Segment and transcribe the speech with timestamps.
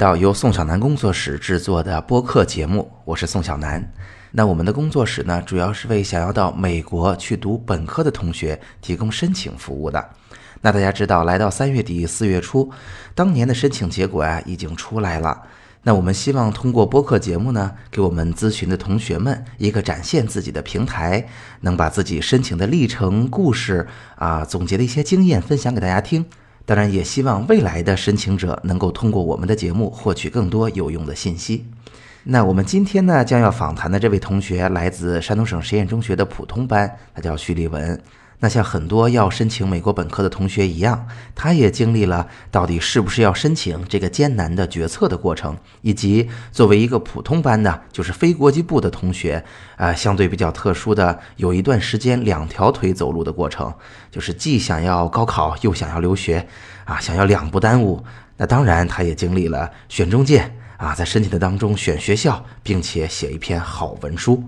[0.00, 3.86] 到由宋小南工作室制作的播客节目，我是宋小南。
[4.30, 10.02] 那我们的工作室呢，主要是为想要到美国去读本科的同学提供申请服务的。
[10.62, 12.70] 那大家知道，来到三月底四月初，
[13.14, 15.42] 当年的申请结果啊已经出来了。
[15.82, 21.28] 那我们希望通过播客节目呢，给我们咨询的同学们一个展现自己的平台，
[21.60, 23.86] 能把自己申请的历程、故事
[24.16, 26.24] 啊，总结的一些经验分享给大家听。
[26.70, 31.66] 当然，也希望未来的申请者能够通过我们的节目获取更多有用的信息。
[32.22, 38.00] 那我们今天呢，将要访谈的这位同学来自山东省实验中学的普通班，他叫徐立文。
[38.40, 49.44] 那像很多要申请美国本科的同学一样，他也经历了到底是不是要申请这个艰难的决策的过程，以及作为一个普通班的，就是非国际部的同学，
[49.76, 53.72] 啊，相对比较特殊的，有一段时间两条腿走路的过程，
[54.10, 56.48] 就是既想要高考又想要留学，
[56.86, 58.02] 啊，想要两不耽误。
[58.38, 64.42] 那当然，他也经历了选中介，啊，在申请的当中选学校，并且写一篇好文书。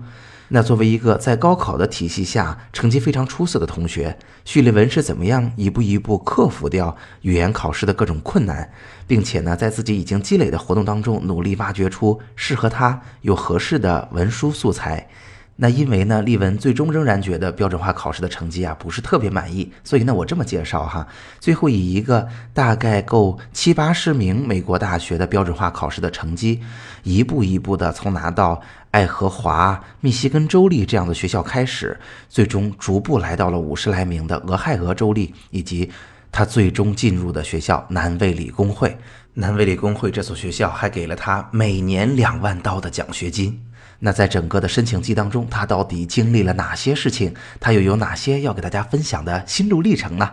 [0.55, 4.15] 那作为一个在高考的体系下成绩非常出色的同学，
[4.45, 8.71] 徐立文是怎么样一步一步克服掉语言考试的各种困难，
[9.07, 15.09] 并且呢，在自己已经积累的活动当中努力挖掘出适合他又合适的文书素材？
[15.55, 21.07] 那因为呢，丽文最终仍然觉得标准化考试的成绩啊不是特别满意，所以呢，我这么介绍哈，
[21.39, 26.59] 最后以一个大概够七八十名美国大学的标准化考试的成绩，
[27.03, 28.59] 一步一步的从拿到
[28.89, 35.89] 爱荷华、密西根州立这样的学校开始，最终逐步来到了五十来名的俄亥俄州立，以及
[36.31, 38.97] 他最终进入的学校南卫理工会。
[39.35, 43.59] 南卫理工会这所学校还给了他每年两万刀的奖学金。
[43.97, 47.33] 那在整个的申请季当中，他到底经历了哪些事情？
[47.59, 50.29] 他又有哪些要给大家分享的心路历程呢？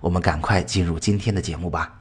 [0.00, 1.92] 我们赶快进入今天的节目吧。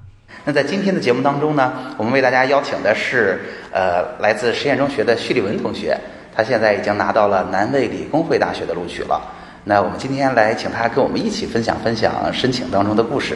[0.46, 6.00] 那在今天的节目当中呢，我们为大家邀请的是呃来自实验中学的徐立文同学，
[6.36, 9.20] 他现在已经拿到了南卫理工会大学的录取了。
[9.64, 13.36] 那我们今天来请他跟我们一起分享分享申请当中的故事。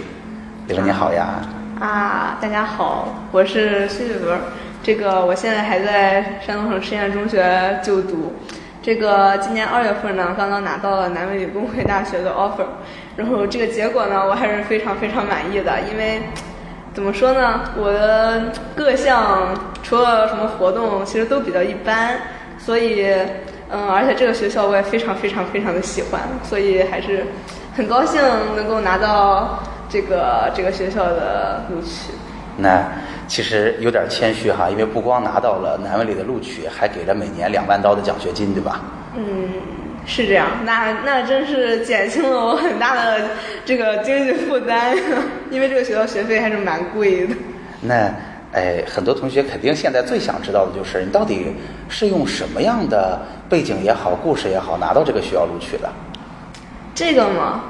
[0.67, 1.41] 立文你好呀！
[1.79, 4.39] 啊，大家好，我是徐立文。
[4.81, 8.33] 这个我现在还在山东省实验中学就读，
[8.81, 12.65] 这个今年二月份呢，刚刚拿到了南美理工会大学的 offer，
[13.15, 16.19] 然后这个结果呢，我还是非常非常满意的，因为
[16.95, 22.17] 怎么说呢，我的各项除了什么活动，其实都比较一般，
[22.57, 23.05] 所以
[23.69, 27.23] 嗯，而且这个学校我也非常非常非常的喜欢，所以还是
[27.75, 28.19] 很高兴
[28.55, 29.59] 能够拿到
[29.97, 32.13] 这个这个学校的录取。
[32.57, 32.85] 那。
[33.27, 38.79] 其实有点谦虚哈，因为不光拿到了南文里的录取，还给了每年两万刀的奖学金，对吧？
[39.17, 39.49] 嗯，
[40.05, 40.47] 是这样。
[40.63, 43.19] 那那真是减轻了我很大的
[43.65, 44.95] 这个经济负担，
[45.51, 47.35] 因为这个学校学费还是蛮贵的。
[47.81, 48.09] 那
[48.53, 51.53] 哎，很多同学肯定现在最想知道的就是你到底
[51.89, 53.19] 是用什么样的
[53.49, 55.89] 背景也好、故事也好拿到这个学校录取的？
[56.95, 57.63] 这个嘛，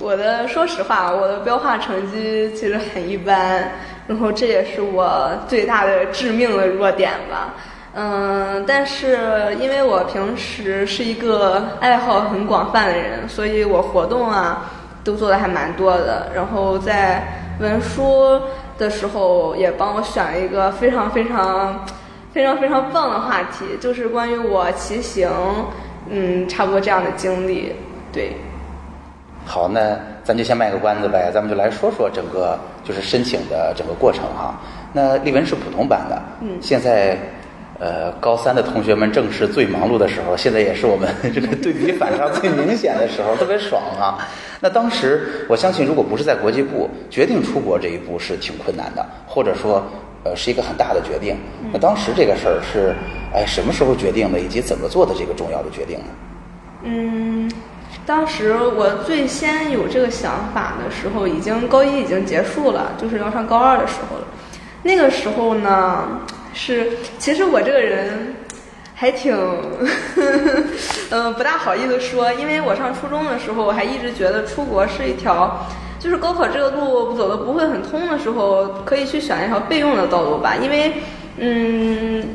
[0.00, 3.70] 我的说实话，我的标化成绩其实很一般。
[4.08, 7.54] 然后这也是我最大的致命的弱点吧，
[7.94, 14.68] 嗯，但是因为我平时是一个爱好很广泛的人，所以我活动啊
[15.04, 16.28] 都做的还蛮多的。
[16.34, 17.22] 然后在
[17.60, 18.40] 文书
[18.76, 21.86] 的时候也帮我选了一个非常非常
[22.32, 25.30] 非常非常棒的话题，就是关于我骑行，
[26.08, 27.72] 嗯，差不多这样的经历，
[28.12, 28.32] 对。
[29.44, 34.54] 好，那咱就先卖个关子呗，咱们就来说说整个就是申请的整个过程哈。
[34.92, 37.18] 那丽文是普通班的，嗯，现在
[37.78, 44.28] 呃高三的同学们正是最忙碌的时候，现在也是我们 这个对比反差最明显的时候，特别爽啊。
[44.60, 49.82] 那当时我相信，如果不是在国际部决定出国这一步是挺困难的，或者说
[50.22, 51.36] 呃是一个很大的决定。
[51.72, 52.94] 那当时这个事儿是
[53.34, 56.04] 哎什么时候决定的，以及怎么做的这个重要的决定呢？
[56.84, 57.50] 嗯。
[58.10, 64.24] 当时我最先有这个想法的时候，已经高一已经结束了，就是要上高二的时候了。
[64.82, 66.08] 那个时候呢，
[66.52, 66.90] 是
[67.20, 68.34] 其实我这个人
[68.96, 69.32] 还挺，
[71.10, 75.64] 嗯， 不大好意思说，因为我上初中的时候，我还一直觉得出国是一条，
[76.00, 80.94] 就是高考这个路走的不会很通的时候，可以去选一条备用的道路吧，因为，
[81.38, 82.26] 嗯。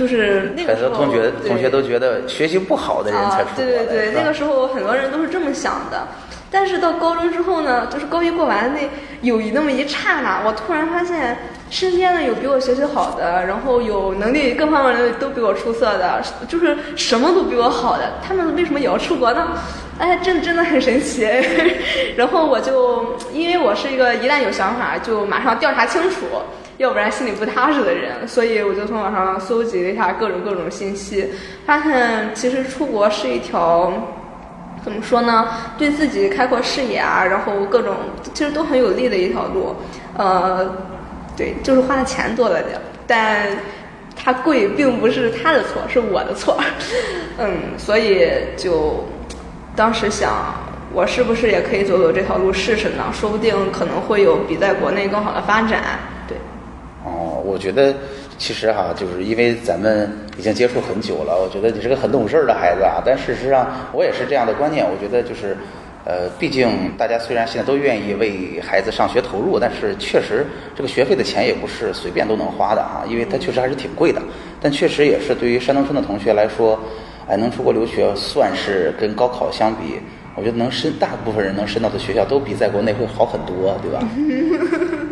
[0.00, 3.64] 就是那个时候，同学同学都觉得学习不好的人才出国。
[3.66, 6.08] 对对对，那个时候很多人都是这么想的。
[6.50, 8.80] 但是到高中之后呢，就是高一过完那
[9.20, 11.36] 有那么一刹那，我突然发现
[11.68, 19.48] 身边呢有比我学习好的，然后有能力各方面都比我出色的，就是什么都比我好的，他们为什么也要出国呢？
[19.98, 21.28] 哎，真真的很神奇。
[22.16, 26.16] 然后我就因为我是一个一旦有想法就马上调查清楚。
[26.80, 28.26] 要不然心里不踏实的人。
[28.26, 31.28] 所以我就从网上搜集了一下各种各种信息，
[31.66, 33.92] 发现其实出国是一条
[34.82, 35.46] 怎么说呢？
[35.76, 37.94] 对自己开阔视野啊，然后各种
[38.32, 39.76] 其实都很有利的一条路。
[40.16, 40.74] 呃，
[41.36, 43.46] 对，就是花的钱多了点，但
[44.16, 46.58] 它贵并不是他的错，是我的错。
[47.36, 49.04] 嗯，所以就
[49.76, 50.32] 当时想，
[50.94, 53.04] 我是不是也可以走走这条路试试呢？
[53.12, 55.98] 说不定可能会有比在国内更好的发展。
[57.04, 57.94] 哦，我觉得
[58.38, 63.02] 其实哈，就是因为咱们已经接触很久了，我觉得你是个很懂事儿的孩子啊。
[63.04, 64.84] 但事实上，我也是这样的观念。
[64.84, 65.56] 我觉得就是。
[66.02, 74.20] 呃，毕竟大家虽然现在都愿意为孩子上学投入，但是确实这个学费的钱也不是随便都能花的啊，因为它确实还是挺贵的。
[74.62, 76.80] 但确实也是对于山东省的同学来说，
[77.28, 80.00] 哎，能出国留学算是跟高考相比，
[80.34, 84.00] 我觉得能申大部分人能申到的学校都比在国内会好很多，对吧？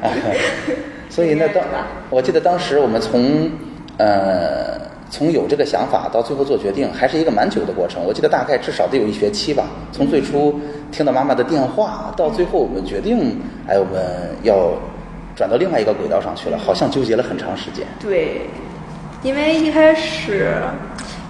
[1.09, 1.63] 所以那当
[2.11, 3.51] 我记得当时我们从
[3.99, 4.89] 呃。
[5.11, 8.05] 从有这个想法到最后做决定，还是一个蛮久的过程。
[8.05, 9.65] 我记得大概至少得有一学期吧。
[9.91, 10.61] 从最初
[10.93, 14.05] 听到妈妈的电话，到最后我们决定，哎，我们
[14.43, 14.75] 要
[15.35, 17.87] 转到另外一个轨道上去了，好像纠结了很长时间。
[17.99, 18.43] 对，
[19.23, 20.53] 因为一开始，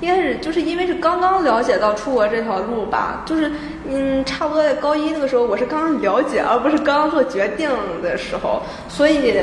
[0.01, 3.51] 应该是就是因为是刚刚了解到出国这条路吧，就是
[3.89, 7.71] 嗯，差不多在高一那个时候，我是刚刚了解，而不是刚刚做决定
[8.03, 9.35] 的时候，所以。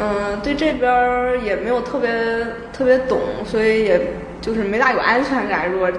[0.00, 2.08] 嗯，对这边也没有特别
[2.72, 4.00] 特别懂，所以也
[4.40, 5.68] 就是没大有安全感。
[5.68, 5.90] 如果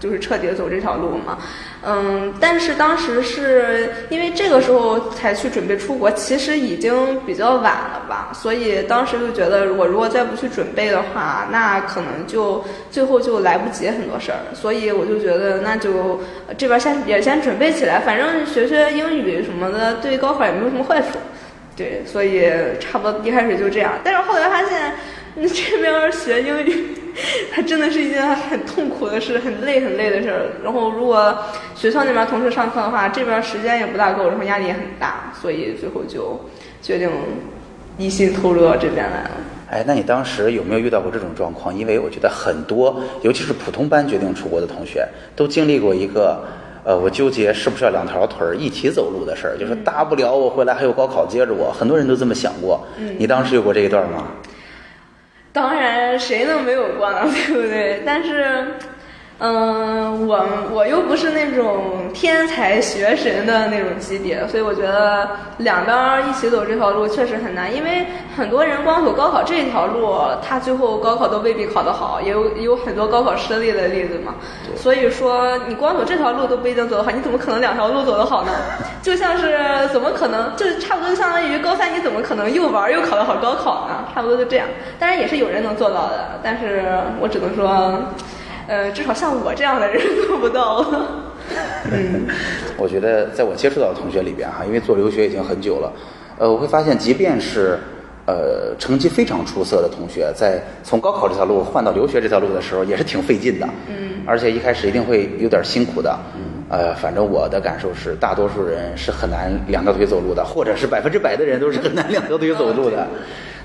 [0.00, 1.38] 就是彻底走这条路嘛，
[1.86, 8.30] 嗯，但是当时是因为这个时候才去准备出国，其实已经比较晚了吧。
[8.32, 14.38] 所以当时就觉得，我如果再不去准备的话，那可能就最后就来不及很多事儿。
[14.54, 16.20] 所以我就觉得，那就
[16.56, 21.18] 这边先也先准备起来，反正学学英语什么的，对高考也没有什么坏处。
[21.76, 24.92] 对，所以差不多一开始就这样，但是后来发现，
[25.34, 26.96] 你这边学英语，
[27.52, 30.46] 它真的是一件很痛苦的事，很累很累的事儿。
[30.62, 31.36] 然后如果
[31.74, 36.40] 学校那边同时上课的话，这边时间也不大够，然后压力也很大，所以最后就
[36.82, 37.10] 决定
[37.98, 39.30] 一心投入到这边来了。
[39.70, 41.76] 哎，那你当时有没有遇到过这种状况？
[41.76, 45.06] 因为我觉得很多，尤其是普通班决定出国的同学，
[45.36, 46.42] 都经历过一个。
[46.86, 52.78] 呃，我纠结是不是要两条腿儿一起走路的事儿，就是大不了我回来还有高考接着我，很多人都这么想过。
[53.16, 54.24] 你当时有过这一段吗？
[55.54, 57.20] 当然，谁能没有过呢？
[57.46, 58.02] 对不对？
[58.04, 58.66] 但是。
[59.40, 65.28] 嗯，我我又不是那种天才学神的那种级别，所以我觉得
[65.58, 67.74] 两边一起走这条路确实很难。
[67.74, 74.36] 因为很多人光走高考这条路，他最后高考都未必考得好，也有也有很多高考失利的例子嘛。
[74.76, 78.52] 所以说，你光走这条路都不一定走得好，你怎么可能两条路走得好呢？
[79.02, 79.58] 就像是
[79.92, 84.06] 怎么可能，就差不多就相当于高三，你怎么可能又玩又考得好高考呢？
[84.14, 84.66] 差不多就这样。
[84.96, 86.84] 当然也是有人能做到的，但是
[87.20, 87.98] 我只能说。
[88.66, 90.84] 呃，至少像我这样的人做不到。
[91.92, 92.26] 嗯，
[92.78, 95.92] 我觉得在我接触到的同学里边哈，因为做留学已经很久了，
[96.38, 97.78] 呃，我会发现，即便是
[98.26, 103.68] 呃成绩非常出色的同学，在从高考这条路换到留学这条路的时候，也是挺费劲的。
[103.88, 104.22] 嗯。
[104.26, 106.18] 而且一开始一定会有点辛苦的。
[106.34, 106.64] 嗯。
[106.70, 113.06] 呃，反正我的感受是，大多数人是很难两条腿走路的，或者是百分之百的人都是很难两条腿走路的。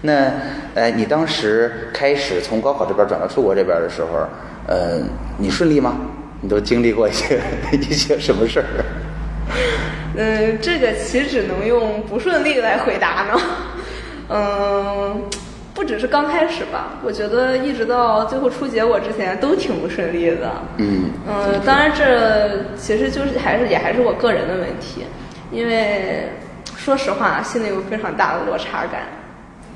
[0.01, 0.29] 那，
[0.75, 4.27] 呃，你当时开始从高考这边转到出国这边的时候。
[4.69, 5.01] 呃，
[5.35, 5.97] 你顺利吗？
[6.41, 7.41] 你都经历过一些
[7.73, 8.65] 一些什么事儿？
[10.15, 13.41] 嗯，这个岂只能用不顺利来回答呢？
[14.29, 15.21] 嗯，
[15.73, 20.51] 不只是刚开始吧，我觉得一直到最后出结果之前都挺不顺利的。
[20.77, 21.09] 嗯。
[21.27, 25.03] 嗯，当然这其实就是还是也还是我个人的问题，
[25.51, 26.29] 因为
[26.77, 29.01] 说实话，心里有非常大的落差感。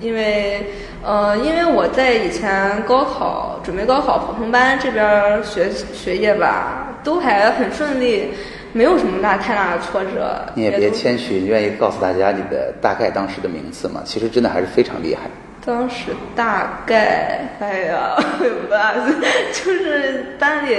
[0.02, 0.66] 因为，
[1.04, 8.30] 呃，因为我在以前高考准备高考普通班这边学学业吧，都还很顺利，
[8.74, 10.46] 没有什么大太大的挫折。
[10.56, 14.02] 你也别谦虚，你愿意告诉大家你的大概当时的名次吗？
[14.04, 15.22] 其实真的还是非常厉害。
[15.66, 18.18] 当时大概，哎呀，
[18.68, 19.12] 不好意
[19.54, 20.76] 思，就是班里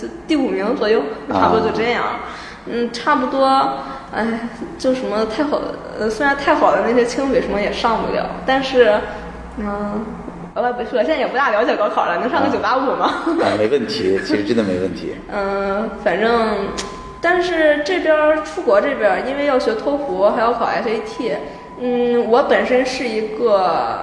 [0.00, 2.04] 就第五名左右，差不多就这样。
[2.70, 3.46] 嗯，差不多，
[4.14, 4.26] 哎，
[4.78, 5.60] 就什么太好，
[5.98, 8.92] 呃，虽然太好的那些清北什么也上不了，但是，
[9.58, 10.04] 嗯，
[10.54, 13.12] 我不说，现在也不大了解高考了，能上个九八五吗？
[13.40, 15.14] 啊，没问题，其实真的没问题。
[15.32, 16.68] 嗯， 反正，
[17.20, 21.32] 但是这边出国这边，因为要学托福，还要考 SAT，
[21.80, 23.98] 嗯，我本身是一个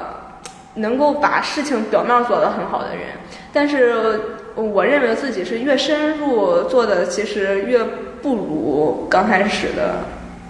[0.76, 3.06] 能够把事情表面做得很好的人，
[3.54, 4.20] 但是
[4.56, 7.80] 我认为自己是越深入做的，其实越。
[8.26, 10.00] 不如刚开始的，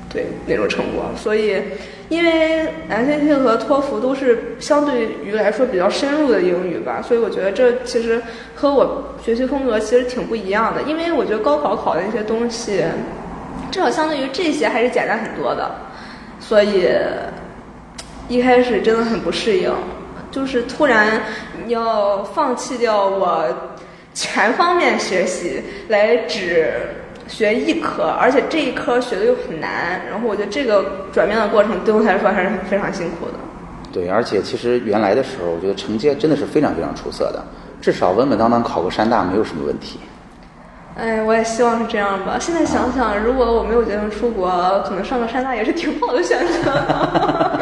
[0.10, 1.62] 对那种成果，所以
[2.08, 8.22] 因为 SAT 和托福都是相对于来说比较深入的英语吧，所以我觉得这其实
[8.56, 10.84] 和我学习风格其实挺不一样的。
[10.84, 12.82] 因为我觉得高考考的那些东西，
[13.70, 15.70] 至少相对于这些还是简单很多的，
[16.40, 16.88] 所以
[18.30, 19.70] 一开始真的很不适应，
[20.32, 21.22] 就是突然
[21.68, 23.44] 要放弃掉我
[24.14, 26.72] 全方面学习来只。
[27.28, 33.34] 学一科，而且这一科学的又很难，然后我觉得这个转变的过程对我来说还是非常辛苦的。
[33.92, 37.44] 对，而且其实原来的时候，我觉得成绩真的是非常非常出色的，
[37.82, 40.00] 至少稳稳当当考个山大没有什么问题。
[40.98, 42.38] 哎，我也希望是这样吧。
[42.40, 44.50] 现在想想，如果我没有决定出国，
[44.88, 46.72] 可能上个山大也是挺好的选择。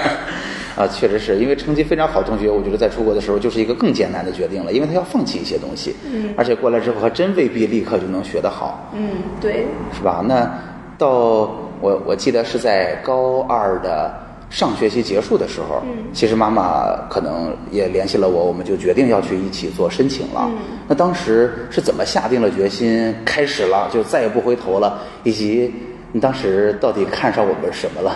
[0.75, 10.23] 啊，确实是因为成绩非常好，同学，我觉得在出国的时候就是一个更艰难的决定了，因为他要放弃一些东西，嗯，而且过来之后还真未必立刻就能学得好，嗯，对，是吧？
[10.27, 10.51] 那
[10.97, 14.11] 到我我记得是在高二的
[14.49, 20.49] 上学期结束的时候，嗯，其实妈妈可能也联系了我，我们就决定要去一起做申请了。
[20.49, 25.71] 嗯，那当时是怎么下定了决心，开始了就再也不回头了，以及
[26.11, 28.15] 你当时到底看上我们什么了，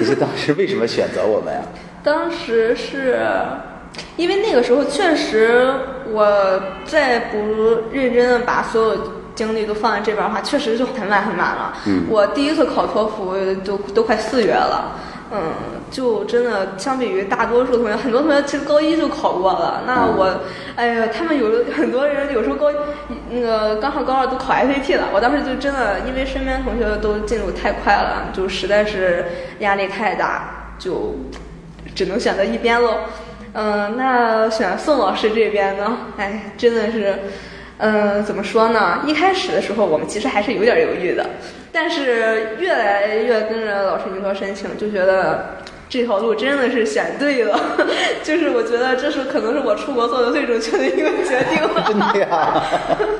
[0.00, 1.60] 以及当时为什么选择我们呀？
[2.04, 3.18] 当时是，
[4.16, 5.72] 因为那个时候确实
[6.12, 7.38] 我再不
[7.90, 11.72] 认真的把所有精力都放在这边的话，确实就很满很满了。
[11.86, 13.34] 嗯我第一次考托福
[13.64, 14.92] 都都快四月了，
[15.32, 15.54] 嗯，
[15.90, 19.82] 就真的相比于大多数同学，很多同学其实高一就考过了。
[19.86, 20.40] 那嗯我，
[20.76, 22.66] 哎呀，他们有的很多人有时候高
[23.30, 29.24] 那个刚上高二都考 SAT 了，我当时就真的因为身边同学都进度太快了，就实在是
[29.60, 31.16] 压力太大，就。
[31.94, 33.00] 只能选择一边喽。
[33.56, 35.96] 嗯，那选宋老师这边呢？
[36.16, 37.16] 哎，真的是，
[37.78, 39.00] 嗯，怎么说呢？
[39.06, 41.24] 一开始的时候，我们其实还是有点犹豫的，
[41.70, 45.54] 但是越来越跟着老师您说申请，就觉得
[45.88, 47.56] 这条路真的是选对了。
[48.24, 51.84] 就是我觉得这是可能是我出国做的最准确的一个决定了。
[51.86, 52.60] 真的呀？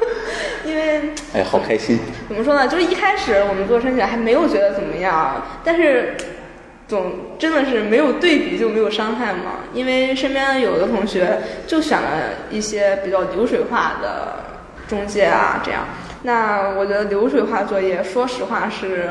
[0.66, 1.00] 因为
[1.32, 2.00] 哎，好开心。
[2.26, 2.66] 怎么说呢？
[2.66, 6.16] 就是一开始我们做申请还没有觉得怎么样，但是。
[6.94, 7.10] 总
[7.40, 12.08] 真的是没有对比就没有伤害嘛，因为身边有的同学就选了
[12.52, 14.36] 一些比较流水化的
[14.86, 15.80] 中介啊，这样。
[16.22, 19.10] 那我觉得流水化作业，说实话是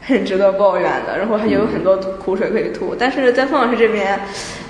[0.00, 2.94] 很值得抱怨的，然后还有很多苦水可以吐。
[2.96, 4.20] 但是在凤老师这边，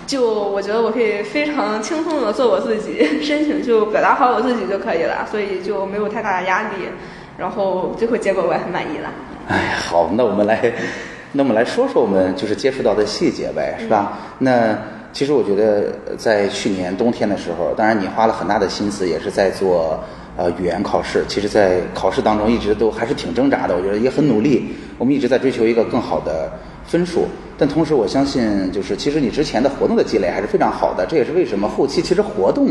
[0.07, 6.89] 就我觉得我可以非常轻松的做我自己，申请就表达好我自己就可以了，所以就没有太大的压力。
[7.37, 9.11] 然后最后结果我也很满意了。
[9.49, 10.73] 哎，好，那我们来。
[11.33, 14.19] 那么来说说我们就是接触到的细节呗，是吧？
[14.39, 14.79] 那
[15.13, 19.99] 其实我觉得在去年冬天的时候，当然你花了很大的心思，也是在做
[20.37, 21.25] 呃语言考试。
[21.29, 24.75] 其实，在考试当中一直都还是挺挣扎的，我觉得也很努力。
[24.99, 26.51] 我们一直在追求一个更好的
[26.87, 27.27] 分数，
[27.59, 31.07] 但同时我相信，就是其实你之前的活动的积累还是非常好的。
[31.07, 32.69] 这也是为什么后期其实活动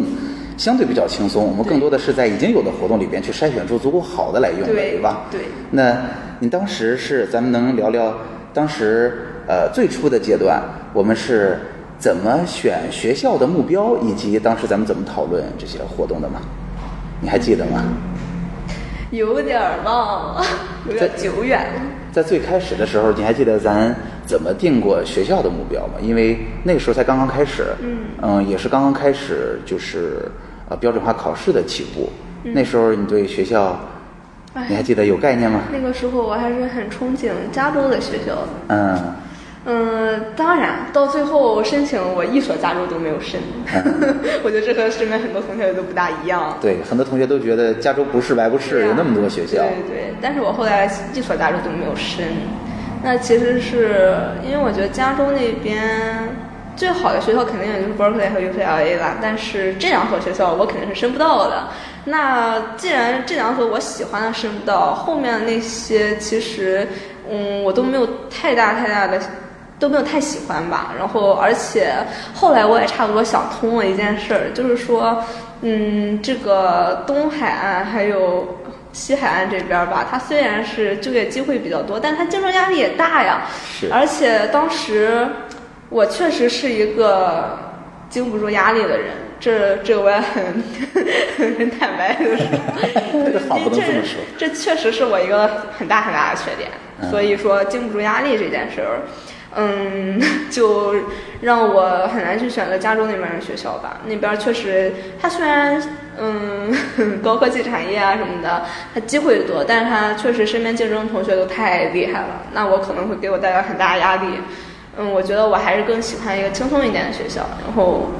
[0.57, 5.25] 相对比较轻松，我们更多的是在已经有的活动里边去筛选出足够好的来用的，对吧？
[5.31, 5.41] 对。
[5.71, 5.97] 那
[6.39, 8.15] 你当时是咱们能聊聊？
[8.53, 10.61] 当时，呃，最初的阶段，
[10.93, 11.57] 我们是
[11.97, 16.41] 怎么选学校的目标，以及当时咱们怎么讨论这些活动的吗？
[17.21, 17.81] 你还记得吗？
[19.11, 20.43] 有点忘了，
[20.87, 21.81] 有点久远了。
[22.11, 25.93] 在最开始的时候，你还记得咱怎么定过学校的目标吗？
[26.01, 30.29] 因为那个时候才刚刚开始，嗯，嗯，也是刚刚开始，就是
[30.67, 32.09] 呃标准化考试的起步。
[32.43, 33.79] 那时候你对学校。
[34.67, 35.61] 你还记得有概念吗？
[35.71, 38.47] 那个时候我还是很憧憬加州的学校的。
[38.67, 39.15] 嗯。
[39.63, 43.39] 嗯，当然，到最后申请我一所加州都没有申。
[43.71, 46.57] 嗯、 我觉得这和身边很多同学都不大一样。
[46.59, 49.57] 对，很多同学都觉得加州不是白不是，有那么多学校。
[49.61, 52.25] 对对，但是我后来一所加州都没有申。
[53.03, 56.27] 那其实是因为我觉得加州那边
[56.75, 61.67] 最好的学校肯定也就是 Berkeley 和 UCLA 了，但是这两所学校我肯定是申不到的。
[62.05, 66.87] 那既然这两所我喜欢的申不到，后面的那些其实，
[67.29, 69.21] 嗯，我都没有太大太大的，
[69.77, 70.93] 都没有太喜欢吧。
[70.97, 71.93] 然后，而且
[72.33, 75.23] 后来我也差不多想通了一件事儿，就是说，
[75.61, 78.47] 嗯，这个东海岸还有
[78.91, 83.41] 西海岸这边吧，它虽然是就业机会比较多，但它竞争压力也大呀。
[83.79, 83.91] 是。
[83.93, 85.27] 而且当时
[85.89, 87.59] 我确实是一个
[88.09, 89.11] 经不住压力的人。
[89.41, 90.63] 这这我也很
[91.57, 92.47] 很坦白的说，
[93.33, 93.85] 这话不能这。
[94.37, 96.69] 这确实是我一个很大很大的缺点，
[97.01, 99.01] 嗯、所以说经不住压力这件事儿，
[99.55, 100.21] 嗯，
[100.51, 100.93] 就
[101.41, 103.99] 让我很难去选择加州那边的学校吧。
[104.05, 105.81] 那边确实，它虽然
[106.19, 106.71] 嗯
[107.23, 114.27] 高科技产业啊什么的，它机会多，但是它确实身边竞争同学都太厉害了，那我可能会给我带来很大压力。
[114.99, 117.41] 嗯，我觉得我还是更喜欢一个轻松一点的学校。
[117.65, 118.11] 然后，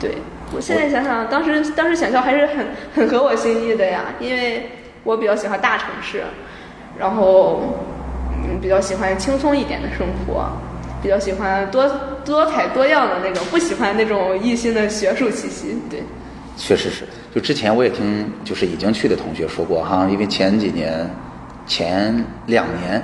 [0.00, 0.10] 对
[0.54, 4.70] 我现在想想，当时当时选校还是很很合我心意的呀，因为
[5.02, 6.22] 我比较喜欢大城市，
[6.98, 7.60] 然后
[8.44, 10.46] 嗯比较喜欢轻松一点的生活，
[11.02, 11.88] 比较喜欢多
[12.24, 15.76] 多彩多样的那种，不喜欢那种一心的学术气息。
[15.90, 16.02] 对，
[16.56, 21.04] 确实是，就之前我也听就是已经去的同学说过哈，因为前几年、
[21.66, 23.02] 前两年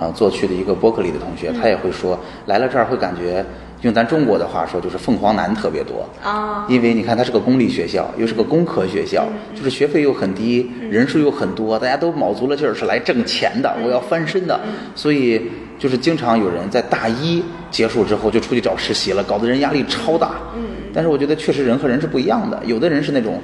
[0.00, 3.44] 啊做去的一个伯克利的同学，他也会说来了这儿会感觉
[3.82, 6.08] 用咱中国的话说就是凤凰男特别多。
[6.22, 6.66] 啊。
[6.68, 14.60] 因为你看它是个公立学校，又是个工科学校，就是学费又很低，人数又很多，大家都卯足了劲儿是来挣钱的，我要翻身的，
[14.94, 15.42] 所以
[15.78, 20.32] 就是经常有人在大一结束之后就出去找实习了，搞得人压力超大。
[20.56, 20.64] 嗯。
[20.92, 23.40] 但是我觉得确实人和人是不一样的，有的人是那种，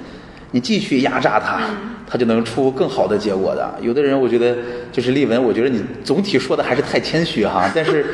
[0.55, 1.63] 你继续压榨他，
[2.07, 3.75] 他就能出更好的结果的。
[3.81, 4.57] 有的人我觉得
[4.93, 8.07] 就是丽文，我觉得你总体说的还是太谦虚哈， 但是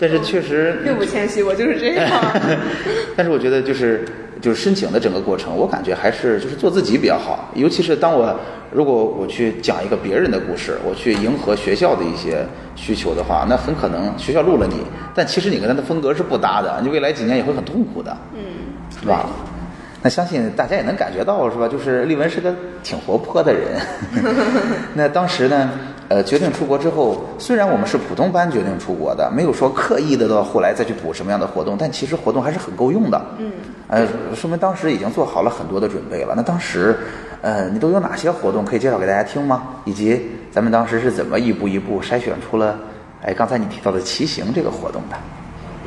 [0.00, 2.08] 但是确实 并不谦虚，我就是这样。
[3.16, 4.04] 但是我觉得就是
[4.40, 7.50] 就是申请的整个过程，我感觉还是就是做自己比较好。
[7.56, 8.38] 尤其是当我
[8.70, 14.76] 如果我去讲一个别人的故事，我去迎合学校的一些需求的话，那很可能学校录了你，
[15.16, 18.40] 但其实你跟他的风格是不搭的，你未来几年也会很痛苦的，嗯，
[19.00, 19.26] 是吧？
[20.00, 21.66] 那相信大家也能感觉到，是吧？
[21.66, 23.80] 就是丽文是个挺活泼的人。
[24.94, 25.70] 那当时呢，
[26.08, 33.20] 呃，决定出国之后，虽然我们是普通班决定出国的，没有说刻意的到后来再去补什么样的活动，但其实活动还是很够用的。
[33.38, 33.50] 嗯，
[33.88, 36.32] 呃，说明当时已经做好了很多的准备了。
[36.36, 36.96] 那当时，
[37.42, 39.62] 呃，你都有哪些活动可以介绍给大家听吗？
[39.84, 42.78] 以及咱们当时是怎么一步一步筛选出了，
[43.22, 45.16] 哎，刚才你提到的骑行这个活动的？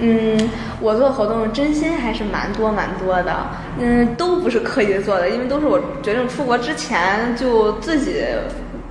[0.03, 0.49] 嗯，
[0.81, 3.35] 我做活动真心还是蛮多蛮多的，
[3.79, 8.25] 嗯，都不是刻意做的，因为都是我决定出国之前就自己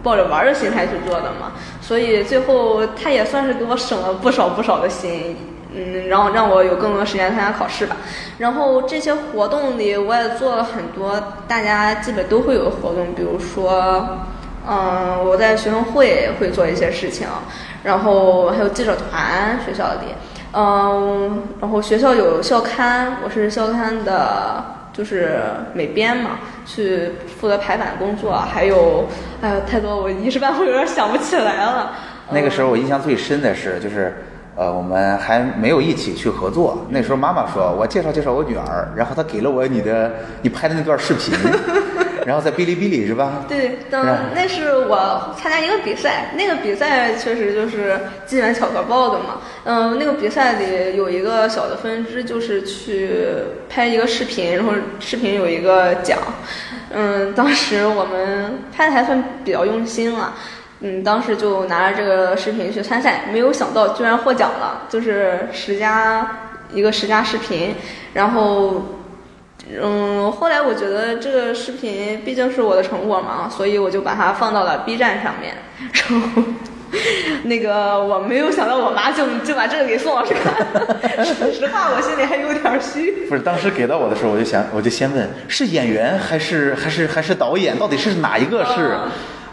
[0.04, 5.36] 抱着玩的心态去做的嘛，所以最后他也算是给我省了不少不少的心，
[5.74, 7.96] 嗯，然后让我有更多时间参加考试吧。
[8.38, 14.06] 然后这些活动里我也做了很多，大家基本都会有的活动，比如说。
[14.68, 17.26] 嗯，我在学生会会做一些事情，
[17.82, 20.14] 然后还有记者团，学校里，
[20.52, 25.38] 嗯，然后学校有校刊，我是校刊的，就是
[25.74, 29.06] 美编嘛，去负责排版工作，还有，
[29.40, 31.92] 哎呀，太多，我一时半会儿有点想不起来了。
[32.32, 34.12] 那个时候我印象最深的是，就是
[34.56, 36.84] 呃，我们还没有一起去合作。
[36.90, 41.32] 那时候妈妈说我介绍介绍我女儿，然后她给了我你的你拍的那段视频，
[42.30, 43.44] 然后在哔哩哔哩是吧？
[43.48, 49.40] 对，等那是我参加一个比赛，那个比赛确实就是机缘巧合报的嘛。
[49.64, 53.10] 嗯，那个比赛里有一个小的分支，就是去
[53.68, 56.20] 拍一个视频，然后视频有一个奖。
[56.90, 60.34] 嗯，当时我们拍的还算比较用心了。
[60.78, 67.74] 嗯，当时就拿着这个视频去参赛，没有想到居然获奖了，就是十佳一个十佳视频，
[68.12, 68.99] 然后
[69.82, 75.54] 嗯，后来我觉得这个视频毕竟是我的成果嘛，所以我就把它放到了 B 站上面。
[75.92, 76.42] 然后，
[77.44, 80.96] 那个我没有想到，我妈就就把这个给宋老师看了。
[81.24, 83.26] 说实话，我心里还有点虚。
[83.26, 88.96] 不是，当时给到我的时候，我就想，我就先问是演员还是还是还是导演，到底是哪一个是？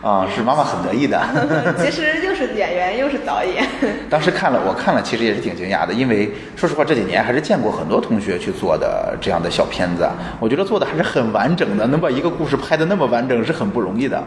[0.02, 1.20] 啊，是妈妈很得意的。
[1.80, 3.66] 其实又是演员又是导演。
[4.10, 10.08] 当时看了，我看了，其实也是挺惊讶的，因为说实话，这几年还是见过很多同学去做的这样的小片子，
[10.40, 14.24] 我觉得做的还是很完整的，能把一个故事拍的那么完整是很不容易的。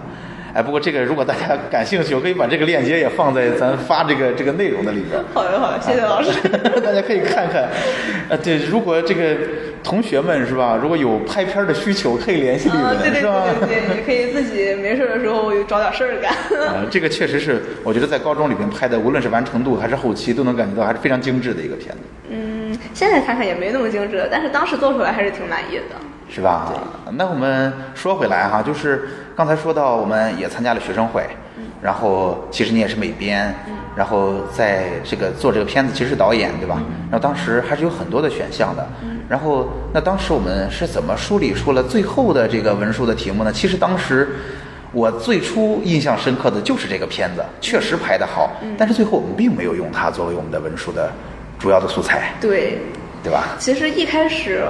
[0.53, 5.23] 哎，不过这个如果大家感兴趣，我可以把这个链接也放在咱发这个这个内容的里边。
[5.33, 6.33] 好的好的，谢谢老师。
[6.81, 7.69] 大家可以看看。
[8.29, 9.37] 呃，对，如果这个
[9.83, 13.45] 同学们是吧，如果有拍片的需求，可以联系李啊，文，对对是吧？
[13.61, 16.33] 对对对，你可以自己没事儿的时候找点事儿干。
[16.67, 25.97] 啊，这个确实是，我觉得在高中里边拍的，无论是完成度还是后期，都能感觉到还是非常精致的一个片子，嗯，现在看看也没那么精致，但是当时做出来还是挺满意的。
[26.33, 26.73] 是吧？
[27.15, 29.09] 那我们说回来哈，就是
[29.40, 31.24] 刚才说到我们也参加了学生会，
[31.81, 33.55] 然后其实你也是美编，
[33.96, 36.79] 然后在这个做这个片子其实是导演对吧？
[37.11, 38.87] 然后当时还是有很多的选项的，
[39.31, 43.50] 然后那当时我们是怎么梳理出了最后的这个文书的题目呢？
[43.50, 44.29] 其实当时。
[44.92, 51.12] 我最初印象深刻的就是这个片子，确实拍得好，但是最后我们并没有用它作为我们的文书的
[51.61, 52.81] 主要的素材，对，
[53.22, 53.55] 对吧？
[53.57, 54.64] 其实一开始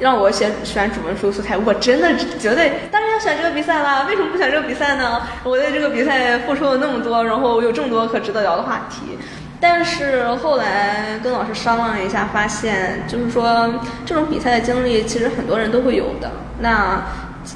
[0.00, 2.08] 让我选选主文书素材，我真的
[2.38, 4.06] 绝对当然要选这个比赛啦。
[4.08, 5.20] 为什么不选这个比赛呢？
[5.44, 9.18] 我对这个比赛付出了那么多，然后有这么多可值得聊的话题。
[9.60, 13.70] 但是后来跟老师商量一下，发现就是说
[14.06, 16.30] 这种比赛的经历其实很多人都会有的。
[16.58, 17.02] 那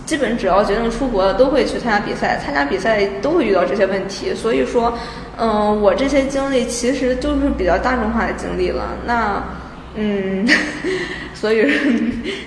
[0.05, 4.35] 基本只要决定出国了，都会去参加比赛，参加比赛都会遇到这些问题。
[4.35, 4.93] 所以说，
[5.39, 8.83] 嗯、我这些经历其实就是比较大众化的经历了。
[9.07, 9.43] 那
[9.97, 10.47] 嗯，
[11.35, 11.71] 所以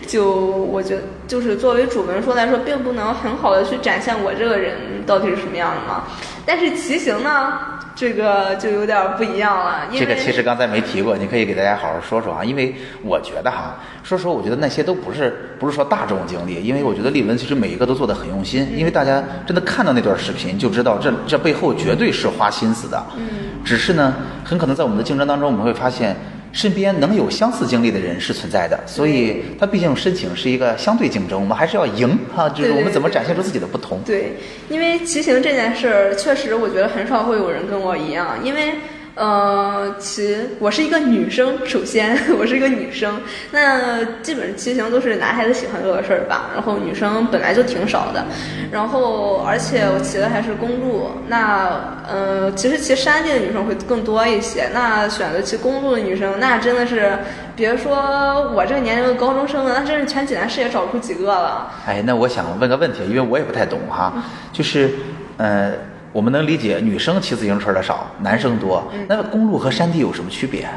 [0.08, 6.04] 就我觉得，就是作为主文说来说，并不能很好的去展现我这个人到底是什么样的嘛。
[6.46, 7.60] 但是骑行呢，
[7.96, 23.02] 这个就有点不一样了，因为这个其实刚才没提过，你可以给大家好好说说啊，因为我觉得哈，说实话，我觉得那些都不是不是说大众经历，因为我觉得丽文其实每一个都做的很用心，因为大家真的看到那段视频就知道这这背后绝对是花心思的。
[23.18, 23.28] 嗯，
[23.64, 26.16] 只是呢，很可能在我们的竞争当中，我们会发现。
[26.58, 34.02] 身边能有相似经历的人是存在的，所以他毕竟申请是一个相对竞争，我们还是要赢哈，就是我们怎么展现出自己的不同。
[34.04, 34.34] 对，
[34.68, 38.74] 因为骑行这件事儿，确实我觉得很少会有人跟我一样，因为。
[39.18, 43.20] 呃，骑 我是一个女生，首先我是一个女生，
[43.52, 46.52] 那基本骑行都是男孩子喜欢做的事儿吧。
[46.54, 48.24] 然后女生本来就挺少的，
[48.72, 54.70] 然后而且我骑的还是公路，那呃，其实骑山地的女生会更多一些。
[54.72, 57.18] 那选择骑公路的女生，那真的是
[57.56, 61.72] 别说我这个年龄的高中生了，那真是全济南市也找不出几个了。
[61.88, 64.14] 哎，那我想问个问题，因为我也不太懂哈，
[64.54, 64.92] 就是，
[65.38, 65.74] 呃，
[66.12, 70.68] 我们能理解女生骑自行车的少，男生多，那公路和山地有什么区别？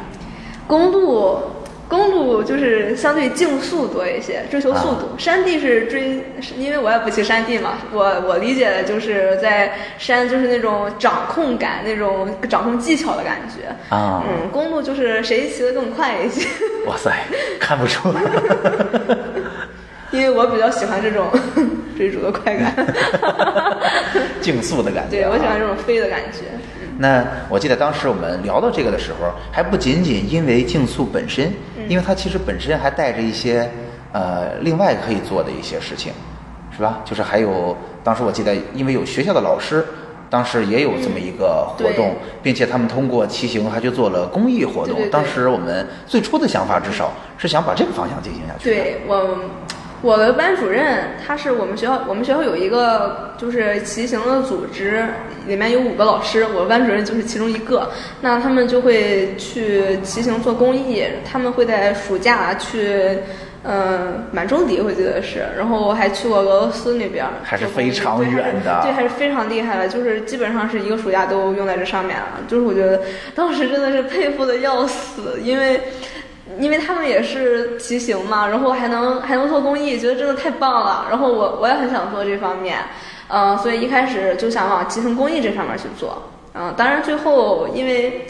[0.67, 1.39] 公路，
[1.89, 6.23] 公路就是相对竞速多一些，追求速度；山地是追，
[6.57, 13.67] 因为我也不骑山地嘛，我我理解的就是在山就是那种掌控感，那种掌控技巧的感觉。
[13.95, 16.47] 啊嗯，公路就是谁骑得更快一些，
[16.87, 17.11] 哇塞，
[17.59, 18.09] 看不出。
[20.17, 21.27] 因为我比较喜欢这种
[21.97, 22.75] 追逐的快感。
[24.41, 25.67] 竞速的感觉、对，我喜欢这。
[25.67, 26.39] 种飞的感觉。
[26.99, 31.47] 那我记得当时我们聊到这个的时候，还不仅仅因为竞速本身，
[31.77, 33.71] 嗯因为它其实本身还带着一些
[34.13, 36.13] 呃另外可以做的一些事情，
[36.75, 37.01] 是吧？
[37.05, 39.85] 就是还有当时我记得，因为有学校的老师。
[40.31, 44.95] 当时也有这么一个活动，对并且他们通过骑行还去做了公益活动。
[44.95, 48.71] 对对对当时我们最初的想法，至少是想把这个方向进行下去。
[48.71, 49.41] 对我，
[50.03, 55.05] 我的班主任他是我们学校，我们学校有一个就是骑行的组织，
[55.47, 57.91] 里面有五个老师，我的班主任就是其中一个。
[58.21, 63.19] 那他们就会去骑行做公益，他们会在暑假去。
[63.63, 72.41] 嗯，满洲里我记得是，然后还去过俄罗斯那边儿，还是非常远的对，还是非常厉害的，就是基本上是一个暑假都用在这上面了。
[72.49, 73.03] 就是我觉得
[73.35, 75.79] 当时真的是佩服的要死，因为
[76.61, 81.07] 因为他们也是骑行嘛，然后还能还能做公益，觉得真的太棒了。
[81.09, 82.79] 然后我我也很想做这方面，
[83.29, 86.23] 嗯、所以一开始就想往骑行公益这上面去做。
[86.55, 88.27] 嗯、当然最后因为。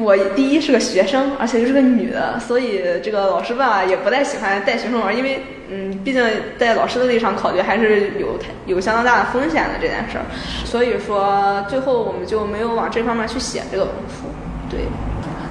[0.00, 6.24] 我第一是个学生，而且又是个女的，所以这个老师吧也不太喜欢带学生玩，因为嗯，毕竟
[6.58, 10.22] 在老师的立场考虑，还是有有相当大的风险的这件事儿，
[10.64, 14.28] 所以说最后我们就没有往这方面去写这个文书。
[14.70, 14.78] 对，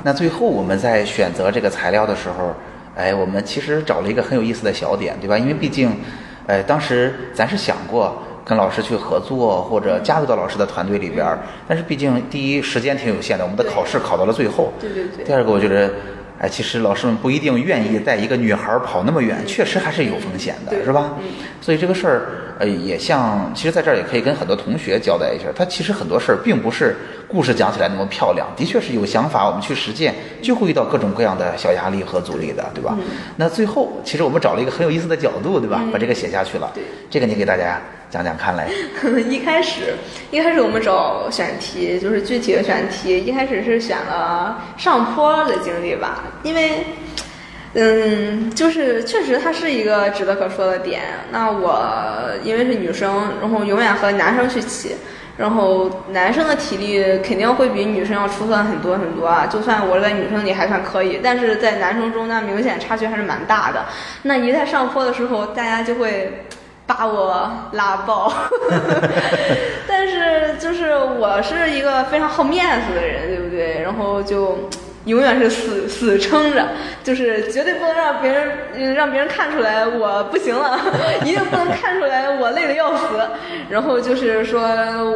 [0.04, 2.54] 那最后我们在选择这个材料的时候，
[2.96, 5.38] 哎，我们其实找了一个很有意思的小点，对吧？
[5.38, 5.92] 因为毕竟，
[6.48, 14.72] 哎，当时咱是想过跟老师去合作，或者加入到老师的团队里边儿，但是毕竟第一时间挺有限的，我们的考试考到了最后。
[14.80, 15.92] 对对对第二个，我觉得。
[16.42, 21.18] 哎，其实老师们不一定愿意带一个女孩儿跑那么远，确实还是有风险的，是吧？
[21.20, 21.28] 嗯
[21.60, 26.94] 所以这个事儿，呃，也像，其实在这儿也可以跟很多同学交代一下，他其实很多事儿并不是
[27.26, 32.98] 故事讲起来那么漂亮，的确是有想法，我们去实践就会遇到各种各样的小压力和阻力的，对吧？
[33.38, 35.82] 那最后，其实我们找了一个很有意思的角度，对吧？
[35.90, 36.70] 把这个写下去了。
[36.76, 38.70] 对这个你给大家讲讲看来。
[39.30, 39.94] 一开始，
[40.30, 46.86] 一开始我们找选题，就是具体的选题，一开始是选了上坡的经历吧，因为，
[47.74, 51.02] 嗯，就是确实它是一个值得可说的点。
[51.32, 51.82] 那我
[52.44, 54.96] 因为是女生，然后永远和男生去骑。
[55.38, 63.86] 然后男生的体力肯定会比女生要出色很多很多啊，就算我在女生里还算可以，但是在男生中那明显差距还是蛮大的。
[64.24, 66.44] 那一在上坡的时候，大家就会
[66.86, 68.34] 把我拉爆，
[69.88, 73.82] 但是就是我是一个非常好面子的人，对不对？
[73.82, 74.70] 然后就
[75.06, 76.68] 永远是死死撑着，
[77.04, 80.80] 就是绝对不能让别人嗯让别人看出来我不行了，
[81.26, 83.06] 一定不能看出来我累得要死。
[83.70, 84.62] 然后就是说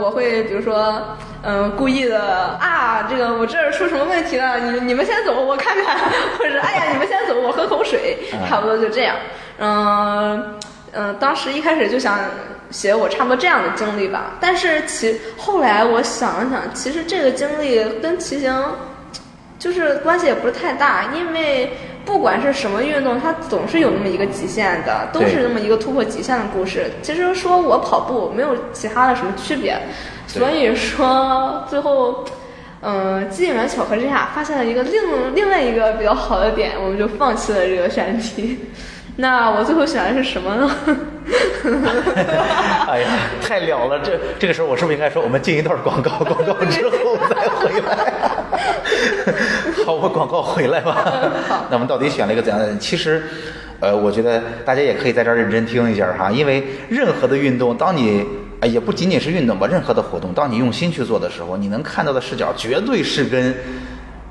[0.02, 1.02] 我会比如说。
[1.46, 2.22] 嗯，故意的
[2.62, 4.58] 啊，这个我这儿出什么问题了？
[4.60, 5.98] 你们你们先走，我看看，
[6.40, 8.18] 或者哎呀，你们先走，我喝口水，
[8.48, 9.14] 差不多就这样。
[9.60, 10.58] 嗯
[10.94, 12.18] 嗯，当时一开始就想
[12.72, 18.64] 写我差不多这样的经历吧，但是其后来我想了想，其实这个经历跟骑行
[19.64, 21.72] 就是关系也不是太大，因为
[22.04, 26.92] 不管是什么运动，它总是有那么一个极限的，都是那么一个突破极限的故事。
[27.02, 29.80] 其实说我跑步没有其他的什么区别，
[30.28, 32.26] 所以说最后。
[32.86, 38.60] 嗯，机缘巧合之下，发现了一个另另外一个比较好的点，我们就放弃了这个选题。
[39.16, 40.70] 那我最后选的是什么呢？
[42.88, 43.08] 哎呀，
[43.42, 44.00] 太了了！
[44.04, 48.14] 这这个时候，我是不是应该说，我们进一段广告，广告之后再回来？
[49.86, 51.14] 好，我广告回来吧。
[51.72, 52.78] 那我们到底选了一个怎样的？
[52.78, 53.24] 其实，
[53.80, 58.26] 呃，我觉得大家也可以在这儿认真听一下哈，因为任何的运动，当你
[58.60, 63.56] 哎也不仅仅是运动吧，任何的活动，当你用心去做的时候，你能看到的视角绝对是跟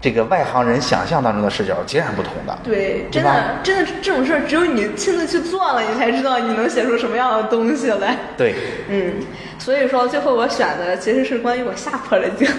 [0.03, 2.59] 这个外行人想象当中的视角截然不同的。
[2.65, 8.19] 对，真的真的这种事儿，只有你亲自去做了，你才知道你能写出什么样的东西来。
[8.37, 8.57] 对，
[8.89, 9.15] 嗯，
[9.61, 12.53] 所以说最后我选的其实是关于我下坡的经历。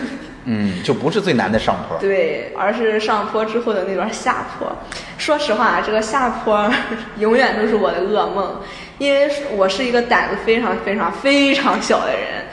[0.45, 1.97] 嗯，就不是最难的上坡。
[1.99, 4.73] 对，而是上坡之后的那段下坡。
[5.17, 6.69] 说实话，这个下坡
[7.19, 8.62] 永远都是我的噩梦，
[8.97, 12.45] 因为我是一个胆子非常非常非常小的人。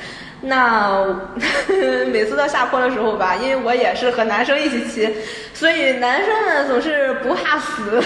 [0.43, 1.05] 那
[2.11, 5.09] 每次到下坡的时候吧，因为我也是和男生一起骑，
[5.53, 8.03] 所以男生们总是不怕死，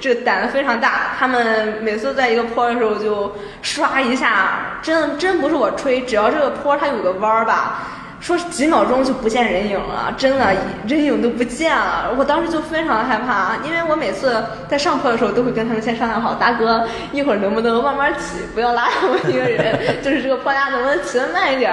[0.00, 1.16] 这胆子非常大。
[1.18, 7.88] 他们每次在一个坡的时候就刷一下，真真不是我吹，只要这个坡它有个弯儿吧。
[8.24, 10.56] 说几秒钟就不见人影了，真的
[10.88, 12.10] 人影都不见了。
[12.16, 21.70] 我当时就非常的害怕，因为我每次在上坡的时候都会跟他们先商量好，大哥一会儿能不能慢慢骑，不要拉着我一个人， 就是这个坡大家能不能骑得慢一点。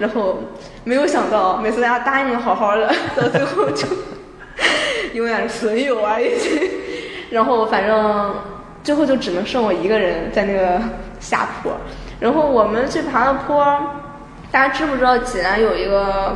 [0.00, 0.42] 然后
[0.82, 3.86] 没有想到，每次大家答应的好好的，到最后就
[5.14, 6.60] 永远是损友啊已经。
[7.30, 8.34] 然后反正
[8.82, 10.82] 最后就只能剩我一个人在那个
[11.20, 11.70] 下坡。
[12.18, 13.64] 然后我们去爬的坡。
[14.54, 16.32] 大家知不知道济南有一个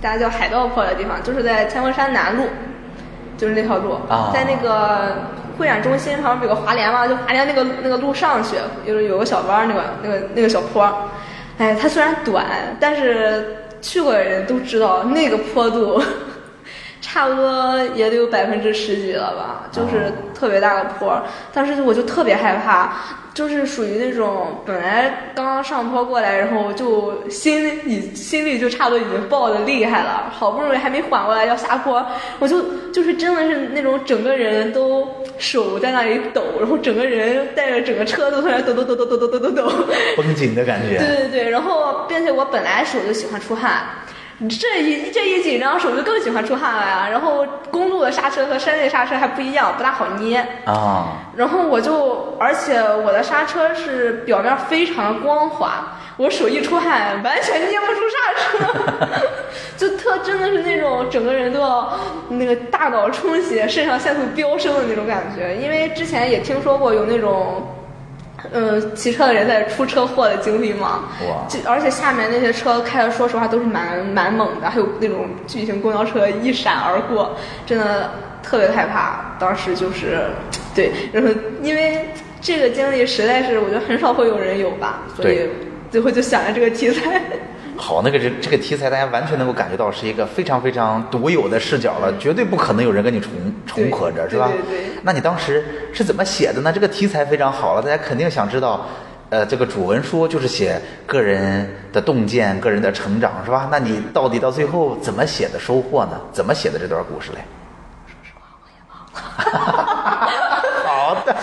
[0.00, 2.44] 大家叫海盗坡的地方，就是在千佛山南路，
[3.36, 5.18] 就是那条路，啊在那个
[5.58, 10.90] 会展中心旁边有个华联嘛，就华联那个那个路上去，就是有个小弯儿，那个那个那个小坡，
[11.58, 12.46] 哎，它虽然短，
[12.80, 16.02] 但是去过的人都知道那个坡度。
[17.02, 21.20] 差不多也得有百分之十几了吧，就是特别大的坡。
[21.52, 22.92] 当时我就特别害怕，
[23.34, 32.06] 就是属于那种本来刚刚上坡过来，然后就心已心里就差不多已经爆的厉害了，好不容易还没缓过来要下坡，
[32.38, 32.62] 我就
[32.92, 35.06] 就是真的是那种整个人都
[35.38, 39.72] 手在那里抖，然后整个人带着整个车都在那抖抖抖抖抖抖抖抖抖。
[40.16, 40.98] 绷紧的感觉。
[40.98, 43.82] 对对对，然后并且我本来手就喜欢出汗。
[44.48, 47.08] 这一这一紧张，手就更喜欢出汗了呀。
[47.10, 50.44] 然后公路的刹车和山地刹车还不一样，不大好捏。
[50.64, 59.18] 啊，然后我就，而且我的刹车是表面非常的光滑，我手一出汗，完全捏不出刹车，
[59.78, 61.92] 就特真的是那种整个人都要
[62.28, 65.56] 那个大脑充血、肾上腺素飙升的那种感觉。
[65.56, 67.64] 因为之前也听说过有那种。
[68.50, 78.10] 嗯，骑车的人在出车祸的经历嘛，哇就而且下面那些车开的，说实话都是蛮蛮猛的，还有那种巨型公交车一闪而过，真的
[78.42, 79.36] 特别害怕。
[79.38, 80.26] 当时就是，
[80.74, 81.28] 对，然后
[81.62, 82.08] 因为
[82.40, 85.48] 这个经历实在是我觉得很少会有人有吧，所以
[85.90, 87.20] 最后就选了这个题材。
[87.84, 93.32] 好，那个这这个题材，大家完全能够感觉到是一个非常非常独有的视角了，绝对不可能有人跟你重
[93.66, 94.46] 重合着，是吧？
[94.46, 96.72] 对对对那你当时是怎么写的呢？
[96.72, 98.86] 这个题材非常好了，大家肯定想知道。
[99.30, 103.66] 呃，这个主文书就是写个人的洞见、个人的成长，是吧？
[103.68, 106.20] 那你到底到最后怎么写的收获呢？
[106.30, 107.38] 怎么写的这段故事嘞？
[110.84, 111.34] 好的，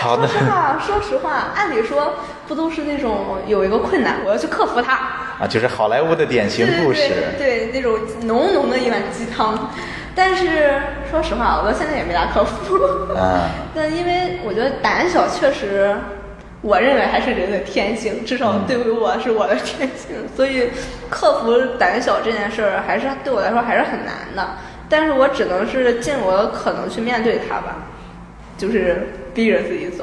[0.00, 2.14] 好的说实话，说实话，按理说
[2.48, 4.98] 不都是那种有一个困难，我要去克服它，
[5.38, 7.12] 啊，就是好莱坞的典型故事。
[7.38, 9.70] 对那种浓浓的一碗鸡汤。
[10.14, 12.74] 但是说实话，我到现在也没咋克服。
[13.14, 15.94] 啊， 但因为我觉得胆小确实，
[16.62, 20.70] 我认为还是人的天性，至少对于我是我的天性，所以
[21.10, 24.48] 克服胆小这件事儿还是对我来说还是很难的。
[24.88, 27.76] 但是我只能是尽我的可能去面对它吧，
[28.56, 30.02] 就是逼着自己走。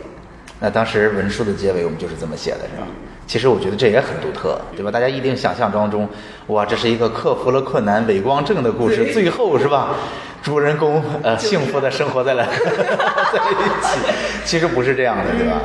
[0.59, 2.85] 那当时文书的结尾我们就是这么写的，是吧？
[3.25, 4.91] 其实我觉得这也很独特，对吧？
[4.91, 6.07] 大家一定想象当中，
[6.47, 9.95] 哇，这是一个克服了困难、伪光正的故事，最后是吧？
[10.43, 12.45] 主人公呃幸福的生活在了
[13.31, 13.99] 在一起，
[14.43, 15.55] 其实不是这样的，对吧？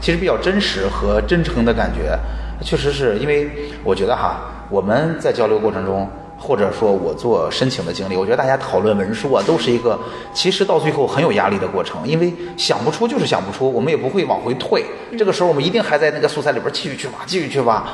[0.00, 2.16] 其实比较真实和真诚的感觉，
[2.62, 3.50] 确实是因为
[3.82, 9.98] 我觉得哈，我们在交流过程中，或者说我做申请的经历，我觉得大家讨论文书啊，都是一个
[10.32, 14.84] 其实到最后很有压力的过程，因为想不出就是想不出，我们也不会往回退。
[15.18, 17.84] 这个时候我们一定还在那个素材里边继续去挖，继续去挖，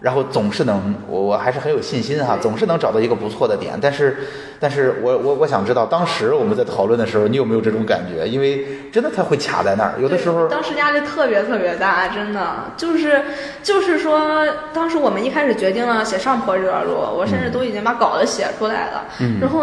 [0.00, 3.78] 然后总是能，我我还是很有信心哈，总是能找到一个不错的点。
[3.80, 4.16] 但是，
[4.60, 8.26] 但是我我我想知道，当时我们在讨论的时候，你有没有这种感觉？
[8.26, 13.22] 因为真的他会卡在那儿，有的时候当时压力特别特别大，真的就是
[13.62, 19.62] 就是说，当时我们一开始决定了写上坡这段路，我甚至都已经把稿子写出来了，嗯然后。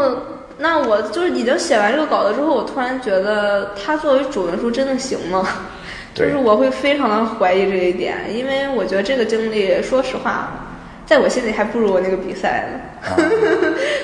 [0.60, 5.44] 那我就是已经写完这个稿子之后，我突然觉得它作为主文书真的行吗？
[6.14, 10.50] 就是我会非常的怀疑这一点，因为我觉得这个经历，说实话，
[11.06, 12.80] 在我心里还不如我那个比赛呢。
[13.10, 13.18] 啊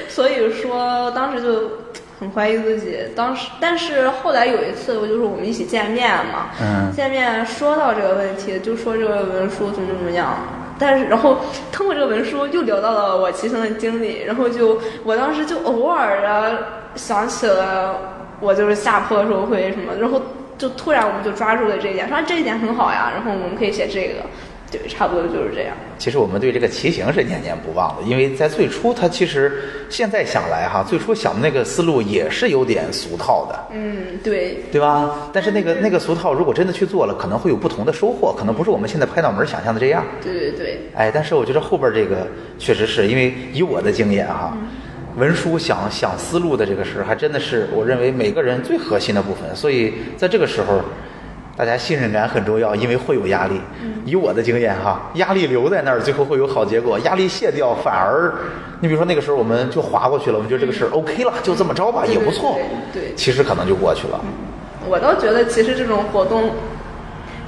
[0.10, 1.72] 所以说当时就
[2.20, 2.98] 很怀疑自己。
[3.16, 10.36] 当时，但是后来有一次，我就是我们一起见面嘛，嗯见面说到这个问题，就说这个文书怎么怎么样。
[10.78, 11.38] 但是，然后
[11.72, 16.60] 通过这个文书又聊到了我骑行的经历，然后就我当时就偶尔的
[16.96, 17.96] 想起了
[18.42, 20.22] 我就是下坡的时候会什么，然后
[20.60, 24.22] 就突然我们就抓住了这一点，说啊这一点很好呀，然后我们可以写这个，
[24.70, 25.76] 对，差不多就是这样。
[25.98, 35.30] 其实我们对这个骑行是念念不忘的，因为在最初，它其实现在想来哈，最初想的那个思路也是有点俗套的，嗯，对，对吧？
[35.34, 40.06] 但是那个那个俗套，如果真的去做了，可能会有不同的收获，可能不是我们现在拍脑门想象的这样。
[40.22, 44.58] 对对对，哎，但是我觉得后边这个确实是因为以我的经验哈，
[45.20, 49.54] 文书想想思路的这个事儿，还真的是我认为每个人最核心的部分。
[49.56, 50.82] 所以在这个时候，
[51.58, 53.60] 大家信任感很重要，因为会有压力。
[54.06, 58.34] 以我的经验哈，压力留在那儿，最后会有好结果；压力卸掉，反而
[58.80, 62.58] 你比如说那个时候我们就划过去了，我们觉得这个事儿 OK 了，就这么着吧，也不错。
[62.94, 64.20] 对其实可能就过去了。
[64.88, 66.52] 我倒觉得其实这种活动，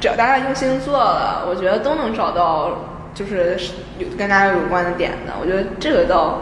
[0.02, 3.58] 只要大家用心做了，我觉得都能找到就是
[3.98, 5.34] 有跟大家有关的点的。
[5.40, 6.38] 我觉得这个倒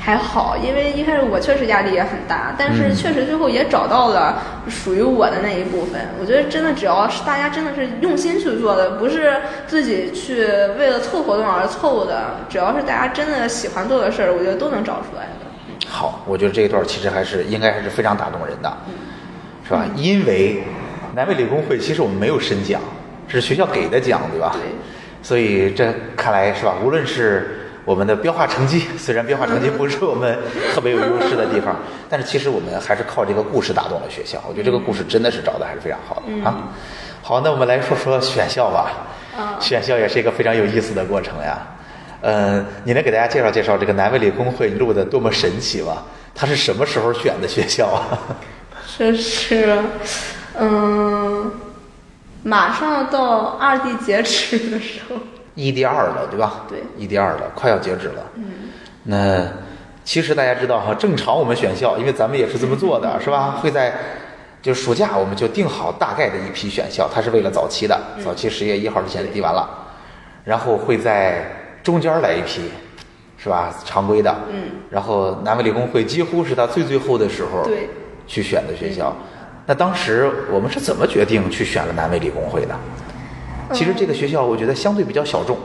[0.00, 6.00] 还好，因为一开始我确实压力也很大，但是嗯确实最后也找到了属于我的那一部分。
[6.18, 9.36] 我觉得真的只要是大家真的是用心去做的，不是
[9.66, 10.42] 自己去
[10.78, 15.86] 为了凑活动而凑的，只要是大家真的喜欢做的事儿，我觉得都能找出来的。
[15.86, 18.72] 好，我觉得这一段其实还是应该还是非常打动人的，
[19.68, 19.84] 是吧？
[19.94, 20.62] 因为
[21.14, 22.80] 南北理工会其实我们没有申奖，
[23.28, 24.52] 这是学校给的奖，对吧？
[24.54, 24.62] 对。
[25.22, 26.74] 所以这看来是吧？
[26.82, 30.38] 无论是我们的标化成绩， 虽然标化成绩不是我们
[30.74, 31.76] 特别有优势的地方，
[32.08, 34.42] 但是其实我们还是靠这个故事打动了学校。
[34.48, 36.68] 我觉得这个故事真的是找的还是非常好的、啊。
[37.22, 38.90] 好，那我们来说说选校吧。
[39.36, 41.58] 啊选校也是一个非常有意思的过程呀。
[42.22, 46.02] 嗯，你能给大家介绍介绍这个南卫理工会录的多么神奇吗？
[46.34, 48.18] 它是什么时候选的学校啊？
[48.98, 49.78] 这是，
[50.58, 51.50] 嗯，
[52.42, 55.16] 马上到二 D 劫持的时候，
[55.68, 56.64] 一 D 二了，对吧？
[56.68, 58.22] 对一 D 二了，快要截止了。
[58.36, 58.44] 嗯，
[59.04, 59.46] 那
[60.04, 63.58] 其实大家知道哈，正常我们选校，因为咱们也是这么做的，是吧？
[63.60, 63.94] 会在
[64.62, 69.68] 就暑假我们就定好大概的一批选校，它是为了早期的，早期十月一号之前就递完了，
[70.44, 71.44] 然后会在
[71.82, 72.70] 中间来一批，
[73.36, 73.74] 是吧？
[73.84, 74.34] 常规的。
[74.50, 74.70] 嗯。
[74.90, 77.88] 然后南卫理工会几乎是他最最后的时候对
[78.26, 79.14] 去选的学校。
[79.66, 82.74] 那当时我们是怎么决定去选了南卫理工会的？
[83.72, 85.56] 其实这个学校我觉得相对比较小众。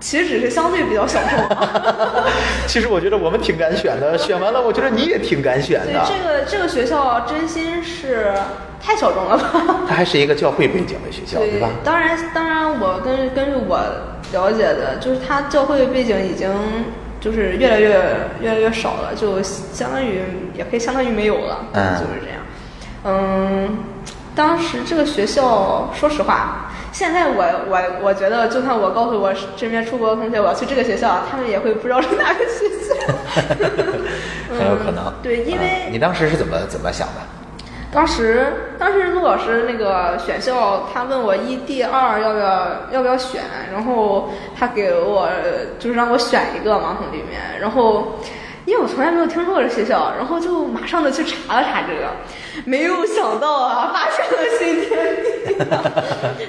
[0.00, 1.56] 其实只是相对比较小众。
[2.66, 6.04] 其实我觉得我们挺敢选的，选完了，我觉得你也挺敢选对的。
[6.04, 8.32] 这个这个学校真心是
[8.82, 9.84] 太小众了吧？
[9.88, 11.70] 它还是一个教会背景的学校，对吧？
[11.84, 13.78] 当然当然，我根根据我
[14.32, 16.50] 了解的，就是它教会背景已经
[17.20, 17.90] 就是越来越
[18.40, 20.22] 越来越少了，就相当于
[20.58, 22.38] 也可以相当于没有了，嗯就是这样。
[23.04, 23.78] 嗯，
[24.34, 32.94] 当时这个学校，说实话，现在我我我觉得，就算我告诉我身边出国的同学我要去这个学校，他们也会不知道是哪个学校。
[34.58, 35.04] 很有可能。
[35.06, 37.20] 嗯对因为嗯你当时是怎么怎么想的？
[37.92, 45.28] 当时，当时陆老师那个选校，他问我一 D 二要不要要不要选，然后他给我
[45.78, 48.18] 就是让我选一个嘛从里面，然后
[48.64, 52.08] 因为我从来没有听说过这学校，然后就马上的去查了查这个，
[52.64, 55.56] 没有想到啊，发现了新天地。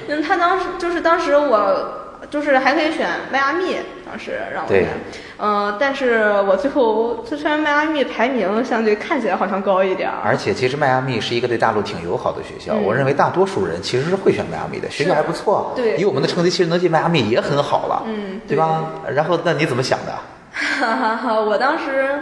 [0.08, 3.76] 嗯，他当时就是当时我就是还可以选迈阿密，
[4.08, 4.88] 当时让我对选，
[5.38, 15.72] 嗯、但是我最后就虽然迈阿密排名相对看起来好像高一点儿，而且其实迈阿密是一个对大陆挺友好的学校，嗯我认为大多数人其实是会选迈阿密的，学校还不错。
[15.76, 18.84] 对以我们的成绩，其实能进迈阿密也很好了，嗯对吧？
[19.14, 20.12] 然后那你怎么想的？
[20.54, 22.18] 哈哈哈，我当时，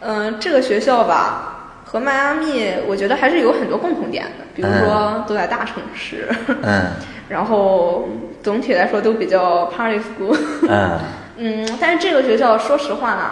[0.00, 1.53] 嗯、这个学校吧，
[1.94, 6.28] 和迈阿密，我觉得还是有很多共同点的，比如说都在大城市，
[6.60, 6.86] 嗯。
[7.30, 8.08] 然后
[8.42, 10.36] 总体来说都比较 party school，
[10.68, 10.98] 嗯。
[11.38, 13.30] 嗯，但是这个学校说实话呢，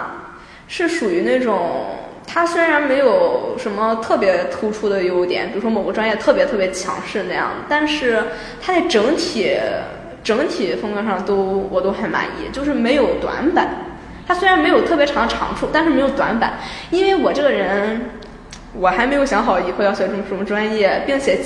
[0.69, 1.87] 是属于那种，
[2.25, 8.23] 它虽然没有什么特别突出的优点，比如说某个专业特别特别强势那样，但是
[8.61, 9.57] 它的整体
[10.23, 13.67] 整体风格上都我都很满意，就是没有短板。
[14.25, 16.53] 它虽然没有特别长的长处，但是没有短板，
[16.91, 18.01] 因为我这个人，
[18.79, 21.39] 我还没有想好以后要学什么什么专业，并且。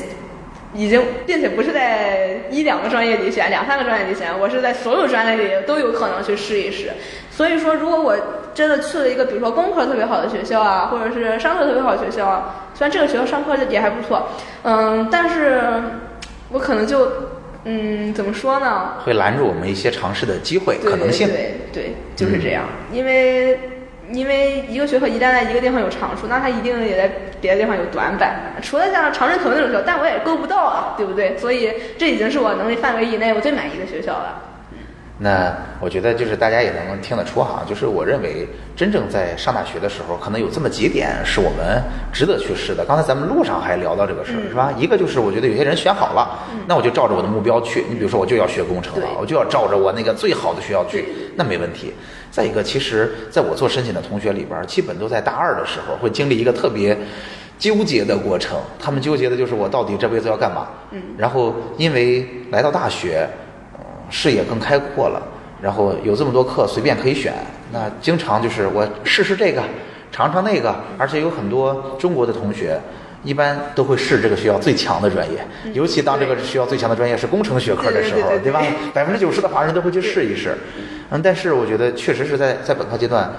[0.73, 6.91] 已经，并且不是在一两个专业里选，两三个专业里选，我是在所有专业里都有可能去试一试。
[7.32, 8.15] 所以说，如果我
[8.53, 14.28] 真的去了一个，比如说工科特别好的学校啊，或者是商科特别好的学校，虽然这个学校商科也还不错，
[14.63, 15.61] 嗯，但是
[16.51, 17.11] 我可能就，
[17.63, 18.93] 嗯，怎么说呢？
[19.05, 21.28] 会拦住我们一些尝试的机会可能性。
[21.30, 23.57] 对对，就是这样，因为。
[24.11, 28.53] 因为一个学科一旦在一个地方有长处，那它一定也在别的地方有短板。
[28.61, 31.37] 除了像长春藤那种学校，但我也够不到啊，对不对？
[31.37, 34.46] 所以这已经是我能力范围以内我最满意的学校了。
[35.20, 41.82] 那我觉得就是大家也能听得出哈，就是我认为真正在上大学的时候，可能有这么几点是我们
[42.13, 42.86] 值得去试的。
[42.86, 44.72] 刚才咱们路上还聊到这个事儿，是吧？
[44.78, 47.84] 一个就是我觉得有些人选好了，那我就照着我的目标去。
[47.89, 51.05] 你比如说，我就要学工程了，我就要照着我那个最好的学校去，
[51.36, 51.91] 那没问题。
[52.30, 56.95] 再一个，其实在我做申请的同学里边，基本都在大二的时候会经历一个特别
[57.57, 58.59] 纠结的过程。
[58.80, 60.68] 他们纠结的就是我到底这辈子要干嘛？
[60.91, 61.01] 嗯。
[61.18, 63.28] 然后因为来到大学。
[64.09, 65.21] 视野更开阔了，
[65.61, 67.33] 然后有这么多课随便可以选，
[67.71, 69.61] 那经常就是我试试这个，
[70.11, 72.79] 尝尝那个，而且有很多中国的同学，
[73.23, 78.63] 一般都会试这个学校最强的专业，尤其当这个学校最强的专业是工程学科的时候，对吧？
[78.93, 80.55] 百分之九十的华人都会去试一试，
[81.11, 83.29] 嗯，但是我觉得确实是在在本科阶段，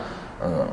[0.44, 0.66] 嗯，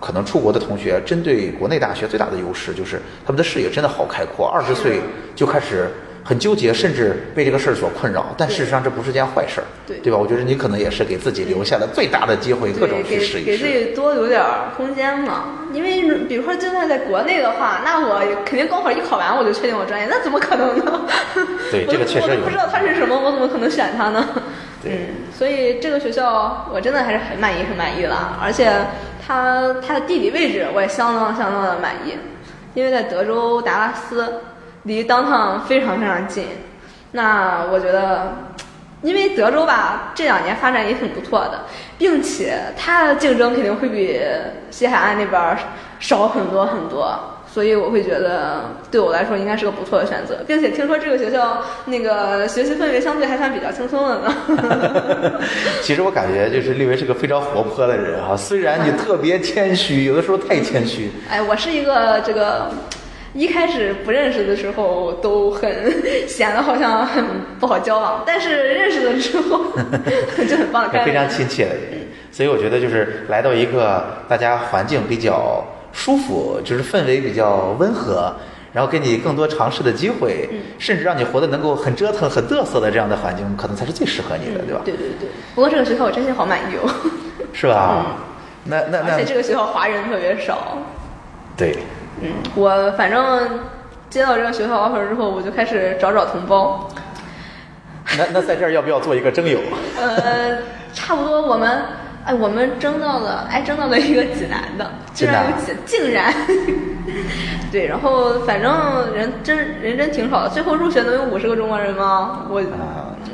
[0.00, 5.00] 可能出国的同学针对国内大学最大的优势就是他们的视野真的好开阔，二十岁
[5.36, 5.88] 就开始。
[6.26, 10.18] 很纠结，甚至被这个事儿所困扰，但事实上这不是件坏事儿，对对吧？
[10.18, 14.42] 我觉得你可能也是给自己留下了最大的机会，各种去试一试，给自己多留点
[14.76, 15.44] 空间嘛。
[15.72, 21.02] 因为比如说，就算在国内的话，那我肯定高考一考完我就确定我专业，那怎么可能呢？
[21.70, 24.26] 对，这个确实有不知道它是什么，我怎么可能选它呢？
[24.82, 24.90] 嗯，
[25.32, 28.36] 所以这个学校我真的还是很满意，很满意了。
[28.42, 28.68] 而且
[29.24, 32.18] 它它的地理位置我也相当相当的满意，
[32.74, 34.40] 因为在德州达拉斯。
[34.86, 36.44] 离当趟非常非常近，
[37.10, 38.32] 那我觉得，
[39.02, 41.64] 因为德州吧这两年发展也挺不错的，
[41.98, 44.20] 并且它的竞争肯定会比
[44.70, 45.58] 西海岸那边
[45.98, 47.18] 少很多很多，
[47.52, 55.40] 所以我会觉得对我来说应该是个不错的选择，并且听说这个学校那个学习氛围相对还算比较轻松的呢。
[55.82, 61.10] 其实我感觉就是立维是个非常活泼的人啊，虽然你特别谦虚，有的时候太谦虚。
[61.28, 62.70] 哎，我是一个这个。
[63.36, 65.70] 一开始不认识的时候都很
[66.26, 67.22] 显得好像很
[67.60, 69.64] 不好交往，但是认识了之后
[70.48, 72.06] 就很棒，非常亲切的人。
[72.32, 78.34] 所以我觉得就是来到一个大家环境比较舒服，就是氛围比较温和，
[78.72, 84.80] 然后给你更多尝试的机会，甚至让你活得能够很折腾、很嘚瑟的这样的环境，可能才是最适合你的，对吧？
[84.84, 85.28] 对对对。
[85.54, 86.90] 不过这个学校我真心好满意哦。
[87.52, 88.16] 是吧？
[88.64, 89.12] 那那那。
[89.14, 90.78] 而且这个学校华人特别少。
[91.56, 91.76] 对。
[92.20, 93.48] 嗯，我反正
[94.08, 96.88] 接到这个学校 offer 之后，我就开始找找同胞。
[98.16, 99.58] 那那在这儿要不要做一个征友？
[99.98, 100.58] 呃，
[100.94, 101.82] 差不多，我们
[102.24, 106.32] 哎，我们征到了，哎，征到了一个济南的，竟然有济，竟然，
[107.70, 108.72] 对，然后反正
[109.14, 112.46] 人真人真挺少的，最后入学能有五十个中国人吗？
[112.48, 112.62] 我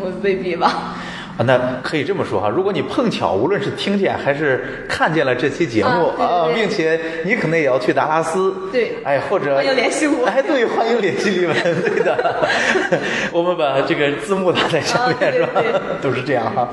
[0.00, 0.94] 我未必吧。
[1.38, 12.48] 啊，那可以这么说哈，如果你碰巧无论是听见还是看见了这期节目啊，并且你可能也要去达拉斯，对，哎，或者欢迎联系我，哎，对，欢迎联系你们，对的，
[13.32, 15.62] 我们把这个字幕打在下面是吧？
[16.02, 16.68] 都是这样哈。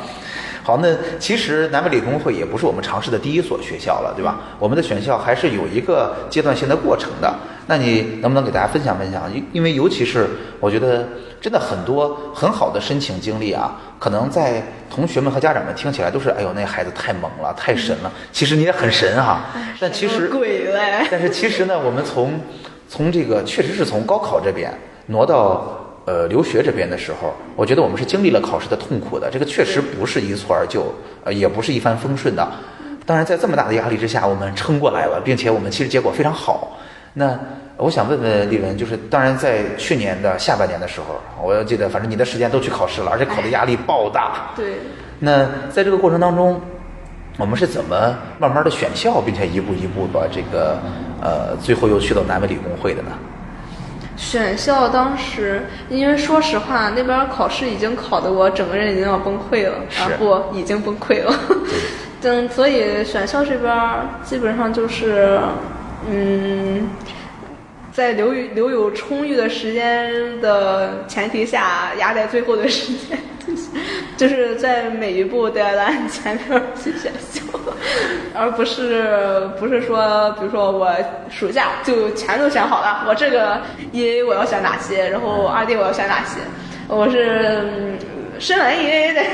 [0.69, 4.37] 好，那其实南北理工会也不是我们尝试的第一所学校了，对吧？
[4.59, 7.33] 我们的选校还是有一个阶段性的过程的。
[7.65, 9.23] 那你能不能给大家分享分享？
[9.33, 11.07] 因因为尤其是我觉得
[11.41, 14.61] 真的很多很好的申请经历啊，可能在
[14.91, 18.11] 同学们和家长们听起来都是，哎呦，那孩子太猛了，太神了。
[18.31, 19.45] 其实你也很神哈，
[19.79, 21.07] 但其实鬼嘞。
[21.09, 22.39] 但是其实呢，我们从
[22.87, 24.71] 从这个确实是从高考这边
[25.07, 25.78] 挪到。
[26.09, 30.91] 呃，留学这边的时候，我觉得我们是经历了考试的痛苦的，这个确实不是一蹴而就，
[31.23, 32.51] 呃，也不是一帆风顺的。
[33.05, 36.79] 当然，在这么大的压力之下，我们撑过来了，并且我们其实结果非常好。
[37.13, 37.39] 那
[37.77, 44.49] 我想问问丽文，就是当然在去年的下半年的时候，我要记得反正你的时间都去考试了，而且考的压力爆大。
[44.55, 44.79] 对。
[45.19, 46.59] 那在这个过程当中，
[47.37, 50.79] 我们是怎么慢慢的选校，并且一步一步把这个
[51.21, 53.11] 呃，最后又去到南美理工会的呢？
[54.19, 60.11] 选校当时，因为说实话，那边考试已经考得我整个人已经要崩溃了啊！
[60.19, 61.33] 不，已经崩溃了。
[62.23, 63.73] 嗯， 所以选校这边
[64.21, 65.39] 基本上就是，
[66.11, 66.89] 嗯，
[67.99, 73.19] 在留有留有充裕的时间的前提下，压在最后的时间，
[74.15, 77.41] 就是在每一步都要在前面去选修，
[78.33, 80.95] 而不是不是说，比如说我
[81.29, 83.59] 暑假就全都选好了，我这个
[83.91, 86.39] 一 A 我要选哪些，然后二 D 我要选哪些，
[86.87, 87.97] 我是嗯
[88.39, 89.25] 申完一 A 再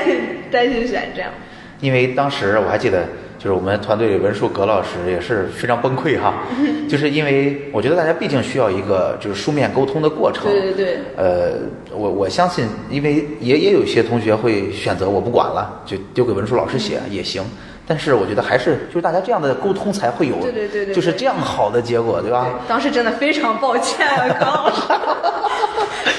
[0.50, 1.30] 再去选这样。
[1.78, 3.06] 因为当时我还记得，
[3.46, 6.34] 就是我们团队文书葛老师也是非常崩溃哈，
[6.90, 10.50] 就是因为我觉得大家毕竟需要一个就是书面沟通的过程。
[10.50, 10.98] 对对对。
[11.16, 11.52] 呃，
[11.92, 17.40] 我我相信，因为也也有一些同学会选择我不管了，就丢给文书老师写也行。
[17.86, 22.48] 但是我觉得还是就是大家这样的沟通才会有，对对对对就是这样好的结果，对吧？
[22.66, 24.82] 当时真的非常抱歉啊，葛老师，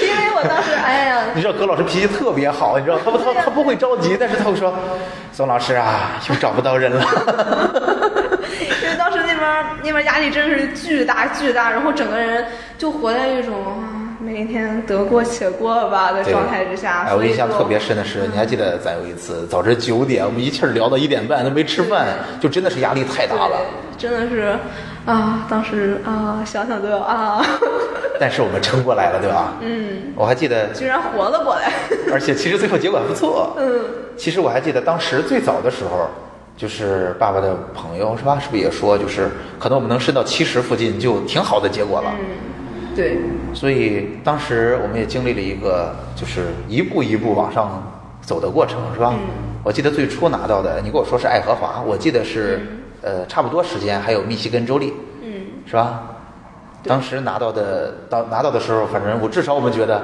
[0.00, 0.57] 因为我当时，
[0.88, 4.72] 哎呀，你知道葛老师脾气特别好，你知道他不他他不会着急，但是他会说，
[5.32, 7.04] 宋老师啊，又找不到人了。
[8.82, 12.46] 因为当时那边那边压力真是巨大巨大，然后整个人
[12.78, 22.06] 就活在一种啊每天得过且过吧的状态之下，哎，我印象特别深的是，你还记得咱有一次早晨九点，我们一气儿聊到一点半都没吃饭，
[22.40, 23.60] 就真的是压力太大了。
[23.98, 24.56] 真的是
[25.08, 27.42] 啊，当时啊想想都要啊，
[28.20, 29.54] 但是我们撑过来了，对吧？
[29.62, 31.72] 嗯，我还记得，居然活了过来，
[32.12, 33.54] 而且其实最后结果还不错。
[33.58, 33.80] 嗯，
[34.18, 36.08] 其实我还记得当时最早的时候，
[36.56, 38.38] 就是爸爸的朋友是吧？
[38.38, 42.10] 是不是也说，就是可能我们能升到七十附近就挺好的结果了。
[42.20, 42.26] 嗯
[42.94, 43.16] 对，
[43.54, 47.80] 所以当时我们也经历了一个就是一步一步往上
[48.20, 49.14] 走的过程，是吧？
[49.62, 52.60] 我记得最初拿到的，你跟我说是爱荷华，我记得是、
[53.02, 54.92] 呃差不多时间还有密西根州立，
[55.22, 55.30] 嗯，
[55.66, 56.02] 是吧？
[56.84, 60.02] 当时拿到的到拿到的时候，反正我至少我们觉得，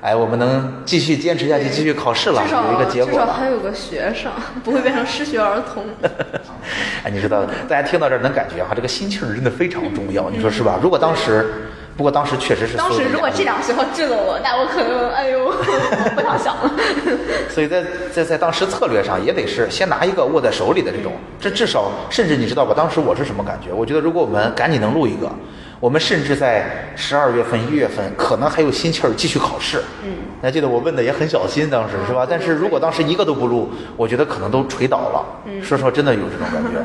[0.00, 3.18] 哎，我们能继续坚持下去，继续考试了，有一个结果至。
[3.18, 4.32] 少还有个学生，
[4.64, 5.84] 不会变成失学儿童。
[7.04, 10.78] 哎，你知道，大家听到这儿能感觉哈，这个心气儿真的非常重要，你说是吧？
[10.82, 11.46] 如果当时，
[11.96, 15.50] 不过当时确实是当时如果这两个学校拒了我，那我可能哎呦
[16.14, 16.70] 不想想了。
[17.48, 22.74] 所以在在在当时策略上也得是先拿一个握在手里的这种，这至少甚至你知道吧？
[22.76, 23.72] 当时我是什么感觉？
[23.72, 25.30] 我觉得如果我们赶紧能录一个，
[25.78, 29.80] 我们甚至在十二月份、一月份可能还有心气儿继续考试。
[30.02, 32.26] 嗯，你还记得我问的也很小心，当时是吧？
[32.28, 35.24] 但是如果当时一个都不录，我觉得可能都垂倒了。
[35.46, 36.80] 嗯说实话，真的有这种感觉。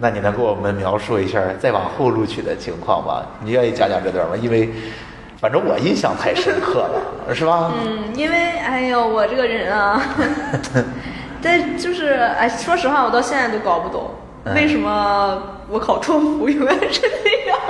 [0.00, 3.22] 那你能给我们描述一下再往后录取的情况吗？
[3.44, 4.34] 你愿意讲讲这段吗？
[4.40, 4.70] 因为
[5.38, 7.70] 反正我印象太深刻了，是吧？
[7.84, 10.02] 嗯，因为哎呦，我这个人啊，
[11.42, 14.10] 但就是哎，说实话，我到现在都搞不懂。
[14.44, 15.38] 嗯为什么
[15.68, 17.60] 我考托福永远是那样？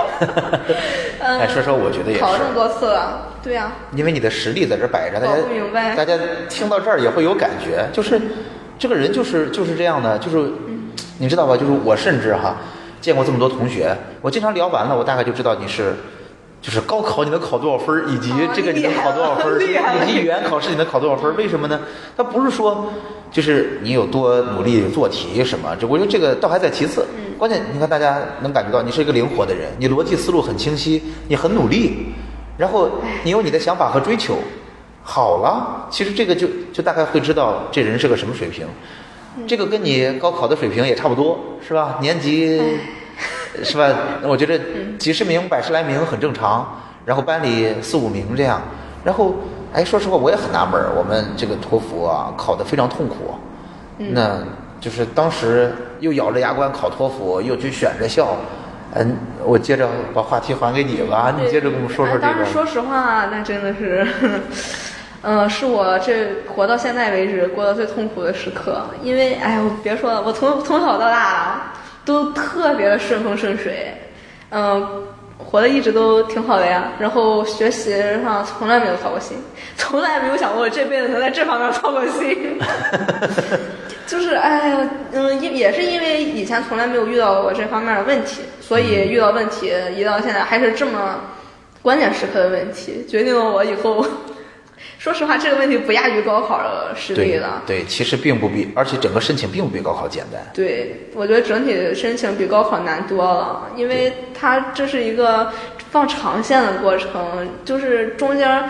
[1.18, 6.16] 嗯哎说说我觉得也是考这么多次了，对呀、因为你的实力在这摆着，大家不明白大家
[6.48, 8.20] 听到这儿也会有感觉，就是
[8.78, 10.48] 这个人就是就是这样的，就是
[11.18, 11.56] 你知道吧？
[11.56, 12.56] 就是我甚至哈
[13.00, 15.94] 见过这么多同学，我经常聊完了，我大概就知道你是。
[16.62, 21.34] 就是高考你能考多少分儿，以及啊这个你能考多少分以及语言考试你能考多少分儿？
[21.34, 21.80] 为什么呢？
[22.14, 22.92] 他不是说
[23.32, 27.06] 就是你有多努力做题什么，这我觉得这个倒还在其次。
[27.16, 32.12] 嗯关键你看大家能感觉到你是一个灵活的人，你逻辑思路很清晰，你很努力，
[32.58, 32.90] 然后
[33.24, 34.36] 你有你的想法和追求，
[35.02, 38.66] 好了，其实这个就就大概会知道这人是个什么水平。
[39.46, 41.98] 这个跟你高考的水平也差不多，是吧？
[42.00, 42.60] 年级
[43.62, 43.88] 是吧？
[44.22, 44.58] 我觉得
[44.98, 48.60] 几十名、百十来名很正常，然后班里四五名这样，
[49.04, 49.34] 然后
[49.72, 53.34] 哎，说实话我也很纳闷儿，我们这个托福啊考得非常痛苦，
[53.98, 54.38] 那
[54.80, 58.36] 就是当时又咬着牙关考托福，又去选着校。
[58.92, 62.52] 嗯，我接着把话题还给你吧，你接着跟我们说说这个哎当时。
[62.52, 64.04] 说实话，那真的是，
[65.22, 68.82] 嗯、是我这活到现在为止过得最痛苦的时刻。
[69.02, 73.94] 因为，哎，我别说了，我从从小到大都特别的顺风顺水，
[74.50, 75.04] 嗯、
[75.36, 76.92] 活的一直都挺好的呀。
[76.98, 79.36] 然后学习上从来没有操过心，
[79.76, 82.58] 从来没有想过我这辈子能在这方面操过心。
[84.08, 91.20] 就是哎呀，嗯，也也是因为以前从来没有遇到过这方面的问题，所以遇到问题一到现在还是这么
[91.82, 94.04] 关键时刻的问题，决定了我以后。
[95.00, 97.62] 说实话，这个问题不亚于高考的实力了。
[97.66, 100.38] 对，其实并不比，而且整个申请并不比高考简单。
[100.52, 105.50] 对，我觉得整体申请比高考难多了，因为它这是一个
[105.90, 108.68] 放长线的过程，就是中间儿，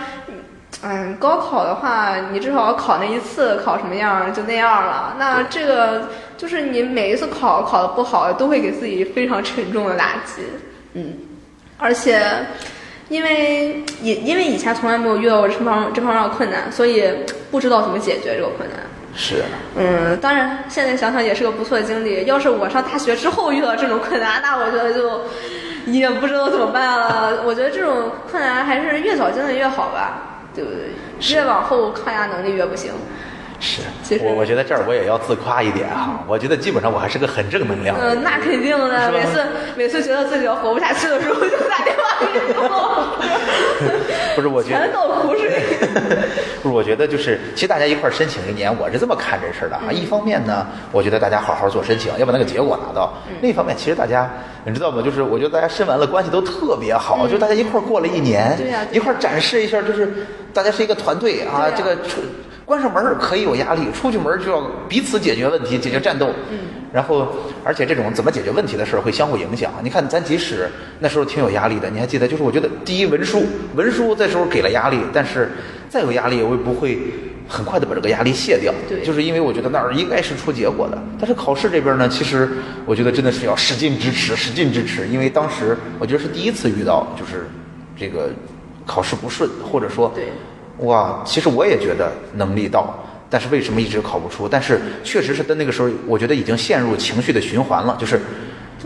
[0.83, 5.13] 嗯，高考的话，你至少考那一次考什么样儿就那样儿了。
[5.19, 6.07] 那这个
[6.37, 10.43] 就是你每一次考考的不好，都会给自己非常沉重的打击，
[10.93, 11.13] 嗯，
[11.77, 12.21] 而且。
[13.11, 17.03] 因为以因为以前从来没有遇到过这方这方面的困难，所以
[17.51, 18.79] 不知道怎么解决这个困难。
[19.13, 19.43] 是，
[19.75, 22.23] 嗯，当然现在想想也是个不错的经历。
[22.23, 25.23] 要是我上大学之后遇到这种困难，那我觉得就
[25.87, 27.43] 也不知道怎么办了。
[27.45, 31.35] 我觉得这种困难还是越早经历越好吧，对不对？
[31.35, 32.93] 越往后抗压能力越不行。
[33.61, 33.81] 是
[34.21, 37.95] 我我觉得这儿我也要自夸一点哈，我觉得基本上我还是个很正能量。
[38.01, 39.11] 嗯，那肯定的。
[39.11, 39.45] 每次
[39.77, 42.03] 每次觉得自己要活不下去的时候，就打电话
[42.33, 43.17] 给我，
[44.35, 45.61] 不是，我觉得全倒苦水。
[46.63, 49.83] 不是，我觉得就是，其实大家一块儿申请一年，我是这么看这事儿的啊。
[49.89, 54.27] 嗯一方面呢，我觉得大家好好做申请，要把那个结果拿到；嗯另一方面，其实大家
[54.65, 55.03] 你知道吗？
[55.03, 60.11] 就是我觉得大家申完了，关系都特别好，就大家一块儿过了一年，嗯对呀一块儿展示一下，就是
[60.51, 61.69] 大家是一个团队啊。
[61.75, 62.21] 这个出
[62.71, 66.29] 关上门儿可以有压力，出去门儿就要彼此解决问题，解决战斗。
[66.49, 66.57] 嗯。
[66.93, 67.27] 然后，
[67.65, 69.73] 而且这种怎么解决问题的事儿会相互影响。
[69.83, 70.69] 你看，咱即使
[70.99, 72.25] 那时候挺有压力的，你还记得？
[72.25, 73.43] 就是我觉得第一文书，
[73.75, 75.51] 文书那时候给了压力，但是
[75.89, 76.97] 再有压力，我也不会
[77.45, 78.73] 很快的把这个压力卸掉。
[78.87, 80.97] 对就是因为我觉得那儿应该是出结果的。
[81.19, 82.49] 但是考试这边呢，其实
[82.85, 87.47] 我觉得真的是要使劲支持，使劲支持，因为当时我觉得是第一次遇到，就是
[87.97, 88.29] 这个
[88.85, 90.25] 考试不顺，或者说对
[90.81, 92.93] 哇，其实我也觉得能力到，
[93.29, 94.47] 但是为什么一直考不出？
[94.47, 98.19] 但是确实是在那个时候，我觉得已经陷入情绪的循环了，就是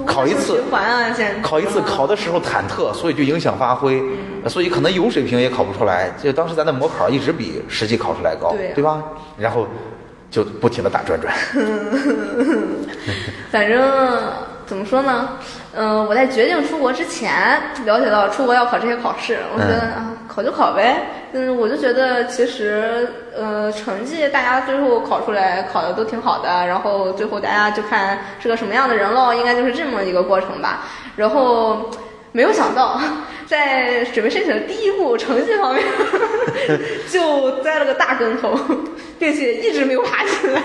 [0.05, 6.11] 考一次循环啊，现在考一次考的时候忐忑，所以就影响发挥，嗯所以可能有水平也考不出来。
[6.21, 9.03] 就当时咱的模考一直比实际考出来高，对啊吧？
[9.37, 9.65] 然后
[10.29, 11.33] 就不停的打转转。
[13.49, 13.81] 反正
[14.65, 15.29] 怎么说呢？
[15.75, 21.01] 嗯、我在决定出国之前了解到出国要考这些考试，我觉得、嗯啊，考就考呗。
[21.33, 30.85] 嗯，我就觉得其实呃，成绩大家最后考出来考的都挺好的，然后最后大家就看是个什么样的人喽，应该就是这么一个过程吧。
[31.17, 31.89] 然后
[32.35, 32.99] 没有想到，
[33.47, 35.81] 在准备申请的第一步成绩方面
[37.09, 38.59] 就栽了个大跟头，
[39.17, 40.61] 并且一直没有爬起来。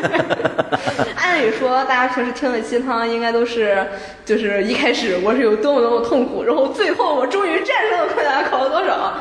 [1.14, 3.86] 按理说，大家平时听的鸡汤应该都是，
[4.24, 9.12] 就是一开始我是有多么多么痛苦，然后最后我终于战胜了困难，考了多少。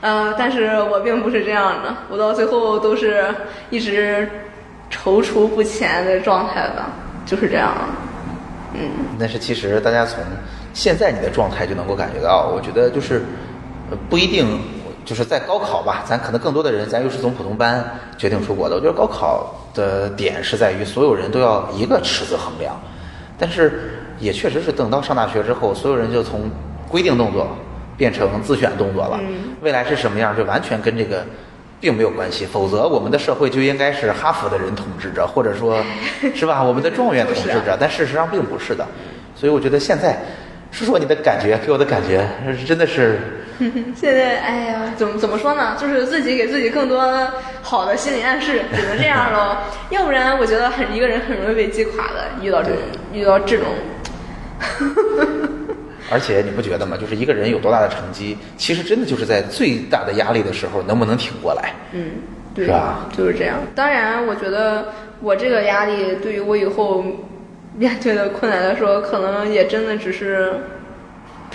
[0.00, 3.24] 呃，但是我并不是这样的，我到最后都是
[3.70, 4.28] 一直
[4.90, 6.90] 踌躇不前的状态吧，
[7.24, 7.72] 就是这样。
[8.74, 8.90] 嗯，
[9.20, 10.18] 但是其实大家从
[10.72, 13.22] 现在你的状态就能够感觉到，我觉得就是
[13.90, 14.58] 呃不一定
[15.04, 17.84] 就是在高考吧，咱可能更多的人咱又是从普通班
[18.16, 18.76] 决定出国的。
[18.76, 22.74] 我觉得高考的点是在于所有人都要一个尺子衡量，
[23.38, 26.50] 但是也确实是等到上大学之后，所有人就从
[26.88, 27.48] 规定动作
[27.96, 29.18] 变成自选动作了。
[29.22, 31.24] 嗯未来是什么样，就完全跟这个。
[31.82, 35.82] 并没有关系，否则我们的社会就应该是哈佛的人统治着，或者说，
[36.32, 36.62] 是吧？
[36.62, 38.86] 我们的状元统治就是着，但事实上并不是的。
[39.34, 40.16] 所以我觉得现在，
[40.72, 42.26] 说说你的感觉，给我的感觉
[42.66, 43.20] 真的是，
[43.94, 45.76] 现在哎呀，怎么怎么说呢？
[45.78, 47.30] 就是自己给自己更多
[47.62, 49.56] 好的心理暗示， 只能这样喽。
[49.90, 52.24] 要不然，我觉得很一个人很容易被击垮的。
[52.42, 52.78] 遇到这种
[53.12, 53.66] 遇到这种，
[56.10, 56.96] 而且你不觉得吗？
[56.98, 61.72] 就是一个人有多大的成绩，其实真的就是在最大的压力的时候能不能挺过来。
[61.92, 62.12] 嗯，
[62.54, 63.58] 对，是吧就是这样。
[63.74, 64.88] 当然，我觉得
[65.20, 67.04] 我这个压力对于我以后
[67.76, 70.52] 面对的困难的时候，可能也真的只是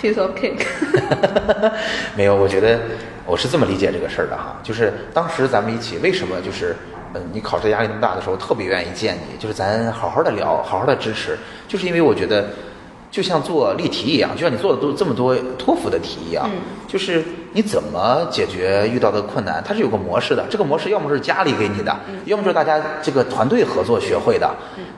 [0.00, 0.66] piece of cake。
[2.16, 2.78] 没有，我觉得
[3.24, 6.74] 我是这么理解这个事儿的哈，就是当时咱们一起为什么就是，
[7.14, 12.48] 嗯，你考试压力那么大的时候，特别愿意见你，就是咱好好的聊，好好的支持，就是因为我觉得。
[13.10, 20.44] 就像做例题一样，就像你做的都这么多托福的题一样，嗯就是你怎么解决遇到的困难，它是有个模式的。
[20.48, 21.94] 这个模式要么是家里给你的，
[22.26, 24.50] 要么就是大家这个团队合作学会的，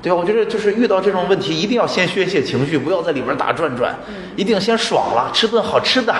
[0.02, 0.16] 对吧？
[0.16, 3.94] 我觉得就是遇到这种问题，一定要先宣泄情绪，不要在里边打转转，
[4.36, 6.14] 一定先爽了，吃顿好吃的，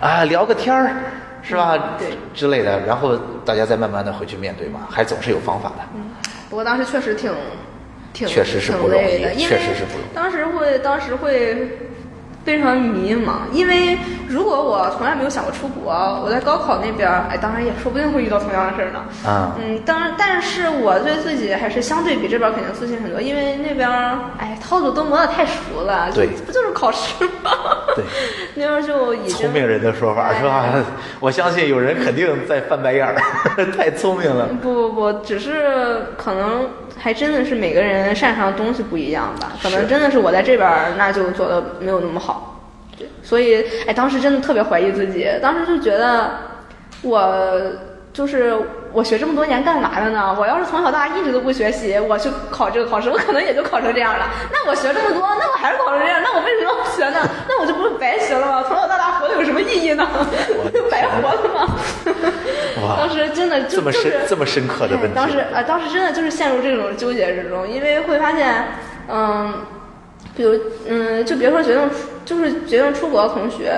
[0.00, 0.94] 啊，聊个天儿，
[1.42, 1.76] 是吧？
[1.98, 5.84] 对之类的，然后大家再慢慢的回去面对嘛，还总是有方法的。
[5.94, 6.10] 嗯
[6.48, 7.32] 不过当时确实挺，
[8.12, 11.78] 挺确实是挺不容易累的，因为确实是不容易当时会，当时会
[12.44, 15.92] 非常迷茫，因为如果我从来没有想过出国，
[16.24, 19.00] 我在高考那边儿，哎，当然也说不定会遇到同样的事儿呢。
[19.30, 27.12] 啊嗯，当然，但是我对自己还是相对比这边儿肯定自信很多，因为那边儿，哎，套路都磨得太熟了，就对不就是考试
[27.44, 27.50] 吗？
[27.94, 28.04] 对，
[28.56, 30.64] 那边儿就已经聪明人的说法是吧？
[31.20, 33.14] 我相信有人肯定在翻白眼儿，
[33.76, 34.48] 太聪明了。
[34.62, 36.66] 不不不，只是可能
[37.02, 42.60] 还真的是每个人擅长的东西不一样吧，可能真的是我在这边儿那就做的没有那么好。
[42.98, 46.30] 对，所以哎，当时真的特别怀疑自己，当时就觉得
[47.00, 47.42] 我
[48.12, 48.54] 就是
[48.92, 50.36] 我学这么多年干嘛的呢？
[50.38, 54.26] 我要是从小到大一直都不学习，我去考这个考试，我可能也就考成这样了。
[54.52, 57.26] 那我学这么多，那我还是考成这样，那我为什么要学呢？
[57.48, 58.64] 那我就不是白学了吗？
[58.68, 60.06] 从小到大活的有什么意义呢？
[61.08, 61.76] 活了吗？
[62.82, 68.68] 哇当时真的就这么就是深这么深刻的问题哎当时啊，当时真的就是陷入这种纠结之中，因为会发现，
[69.08, 69.52] 嗯，
[70.36, 73.72] 比如嗯，就别说决定出，就是决定出国的同学，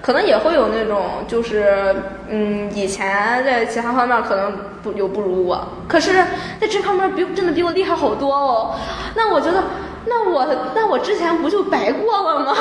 [0.00, 1.94] 可能也会有那种就是
[2.28, 4.52] 嗯，以前在其他方面可能
[4.82, 6.12] 不有不如我，可是
[6.60, 8.76] 在这方面比真的比我厉害好多哦。
[9.14, 9.62] 那我觉得，
[10.06, 12.56] 那我那我之前不就白过了吗？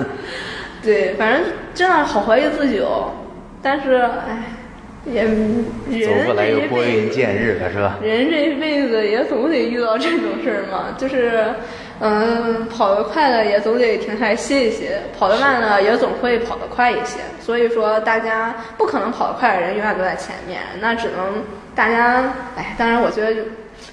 [0.82, 1.42] 对，反正
[1.74, 3.10] 真的好怀疑自己哦。
[3.62, 4.44] 但是，哎，
[5.04, 5.64] 也人
[6.04, 7.98] 走过来这一又拨云辈子见日了，是吧？
[8.02, 11.54] 人这一辈子也总得遇到这种事儿嘛，就是，
[12.00, 17.18] 嗯，跑得快的也总得停下来歇一歇，跑得慢的也总会跑得快一些。
[17.38, 21.42] 所以说，大家不可能跑得快的人永远都在前面，那只能
[21.74, 23.42] 大家，哎，当然我觉得就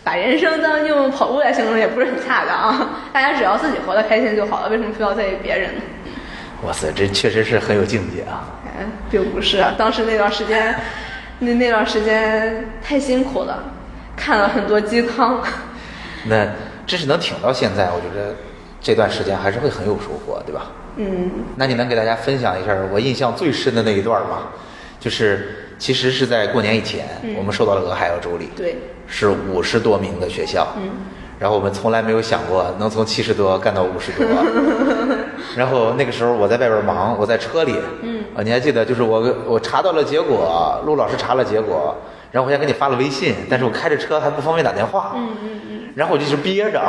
[0.04, 2.90] 把人生当用跑步来形容也不是很恰当啊。
[3.12, 5.82] 大家只要自己活得开心就好了，为什么非要在意别人呢？
[6.64, 8.60] 哇塞，这确实是很有境界啊！
[8.66, 10.76] 哎，并不是啊，当时那段时间，
[11.40, 13.64] 那那段时间太辛苦了，
[14.16, 15.42] 看了很多鸡汤。
[16.26, 16.48] 那
[16.86, 18.36] 真是能挺到现在，我觉得
[18.82, 20.72] 这段时间还是会很有收获，对吧？
[20.98, 24.50] 嗯，那你能给大家分享一下我印象最深的那一段吗？
[25.00, 27.06] 就是其实是在过年以前，
[27.38, 30.90] 我们受到了俄亥俄州里，对，是五十多名的学校，嗯，
[31.40, 34.26] 然后我们从来没有想过能从七十多干到五十多，
[35.56, 38.24] 然后那个时候我在外边忙，我在车里，嗯。
[38.36, 41.96] 啊，你还记得就是我我查到了结果，陆老师查了结果，
[42.32, 46.82] 然后我先给你发了微信，但是我开着车还不方便打电话，嗯嗯嗯，然后我就一直憋着，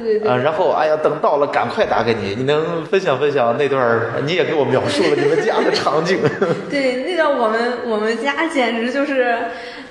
[0.00, 6.18] 对对对，啊，然后哎呀，等到了赶快打给你，你能分享分享那段儿，你也给我描述了你们家的场景。
[6.68, 9.36] 对，那段我们我们家简直就是，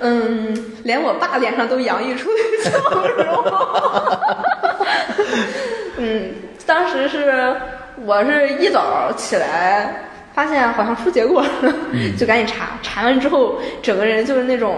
[0.00, 2.28] 嗯，连我爸脸上都洋溢出
[2.62, 2.70] 笑
[3.16, 3.44] 容。
[5.96, 6.32] 嗯，
[6.66, 7.56] 当时是
[8.04, 11.74] 我是一早起来，发现好像出结果了，
[12.18, 14.76] 就赶紧查，查完之后整个人就是那种。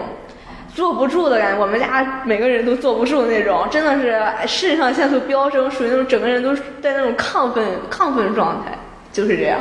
[0.77, 6.53] 坐不住的感觉，我们家每个人都坐不住那种，真的是肾上腺素飙升，属于那种整个人都
[6.83, 8.77] 在那种亢奋亢奋状态，
[9.11, 9.59] 就是这样。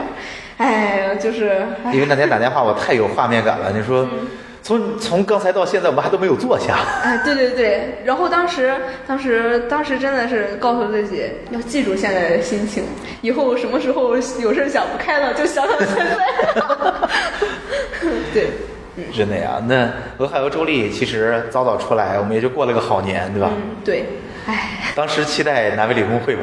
[0.58, 1.94] 哎呀，就是哎。
[1.94, 4.06] 因为那天打电话我太有画面感了，你说
[4.60, 8.74] 从从刚才到现在我们还都没有坐下，哎，对对对，然后当时，
[9.06, 12.84] 当时，当时真的是告诉自己要记住现在的心情，
[13.22, 16.18] 以后什么时候有事想不开了，就想想现在。
[18.34, 18.50] 对，
[19.14, 19.62] 真的呀。
[19.66, 23.50] 那俄亥俄州立其实早早出来，我们也就过了个好年，对吧？
[23.54, 24.06] 嗯，对，
[24.46, 26.42] 哎，当时期待南威理工会吗？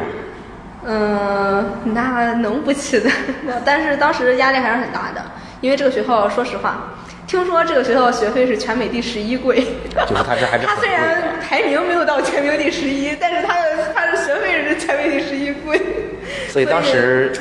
[0.86, 3.10] 嗯，那能不期待？
[3.64, 5.24] 但是当时压力还是很大的，
[5.62, 6.94] 因为这个学校，说实话，
[7.26, 9.62] 听说这个学校学费是全美第十一贵。
[10.08, 10.90] 就是它这还是 它虽。
[10.90, 15.80] 然排名没有到全美第十一，但是他的他的学费是全美第十一贵。
[16.50, 17.32] 所以当时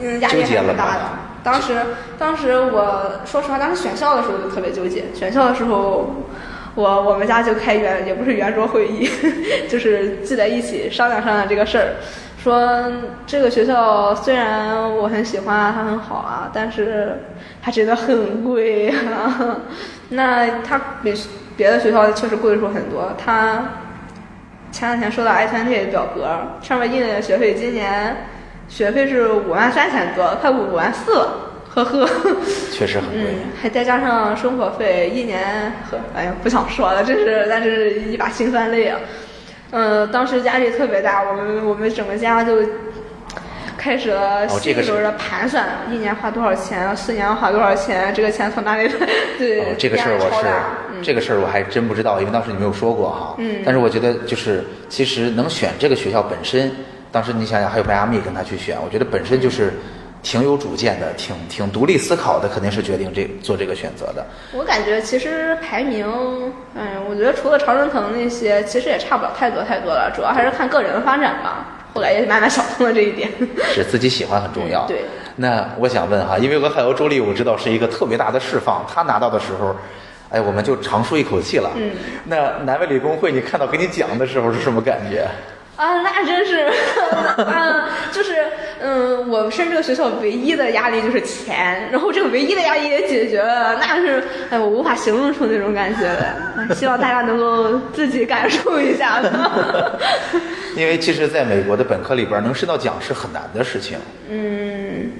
[0.00, 1.18] 嗯，压力纠结了还是很大的吗。
[1.50, 1.74] 当时，
[2.18, 5.04] 当时我说实话，当时选校的时候就特别纠结。
[5.14, 6.14] 选校的时候，
[6.74, 9.08] 我我们家就开圆，也不是圆桌会议，
[9.66, 11.94] 就是聚在一起商量商量这个事儿。
[12.36, 12.84] 说
[13.26, 17.24] 这个学校虽然我很喜欢啊，它很好啊，但是
[17.62, 19.56] 它真的很贵啊。
[20.10, 21.14] 那它比
[21.56, 23.14] 别的学校确实贵出很多。
[23.16, 23.70] 它
[24.70, 26.28] 前两天收到 i 团 t 的表格，
[26.60, 28.28] 上面印的学费，今年
[28.68, 32.08] 学费是五万三千多，快五万四了，呵呵。
[32.72, 33.22] 确实很贵。
[33.22, 38.98] 嗯，还再加上生活费，一年呵，哎呀，不想说了，真是， 但是一把辛酸泪啊。
[39.70, 42.56] 嗯，当时压力特别大，我们我们整个家就
[43.76, 49.06] 开始了哦这个是细一轮的盘算，一年花多少钱，四年花多少钱，这个钱从哪里来？
[49.38, 53.34] 对，哦，这个事儿我是这个事儿我还真不知道，因为当时你没有说过哈。
[53.38, 56.70] 嗯但是我觉得就是其实能选这个学校本身，
[57.10, 59.72] 当时你想想还有迈阿密跟他去选，我觉得本身就是
[60.22, 64.26] 挺有主见的，挺挺独立思考的，肯定是决定这做这个选择的。
[64.52, 66.06] 我感觉其实排名，
[66.74, 71.66] 嗯，我觉得除了常春藤那些，其实也差不了太多太多了，主要还是看个人的发展吧。
[71.94, 73.30] 后来也慢慢想通了这一点。
[73.74, 74.84] 是自己喜欢很重要。
[74.86, 75.02] 对。
[75.36, 79.74] 那我想问哈，因为俄亥俄州立我知道是一个特别大的释放，他拿到的时候，
[80.28, 81.70] 哎，我们就长舒一口气了。
[81.76, 81.92] 嗯。
[82.24, 85.26] 那南威理工会，你看到给你讲的时候是什么感觉？
[85.78, 86.68] 啊，那真是，
[87.44, 88.34] 啊， 就是，
[88.80, 96.34] 嗯，我升这个学校唯一的压力就是钱，然后这个唯一的压力也解决了，那是，哎，我无法形容出那种感觉来，
[96.68, 99.92] 哎希望大家能够自己感受一下吧。
[100.74, 103.96] 因为其实在美国的本科里边，能升到奖是很难的事情
[104.28, 105.12] 嗯，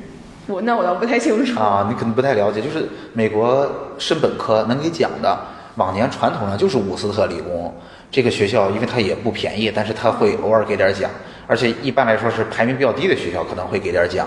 [0.49, 1.61] 我那我倒不太清楚。
[1.61, 2.61] 啊，你可能不太了解。
[2.61, 5.39] 就是美国升本科能给奖的，
[5.77, 7.73] 往年传统上就是伍斯特理工
[8.11, 11.11] 这个学校，因为它也不便宜，但是它会偶尔给点奖，
[11.47, 14.27] 而且一般来说是排名比较低的学校可能会给点奖。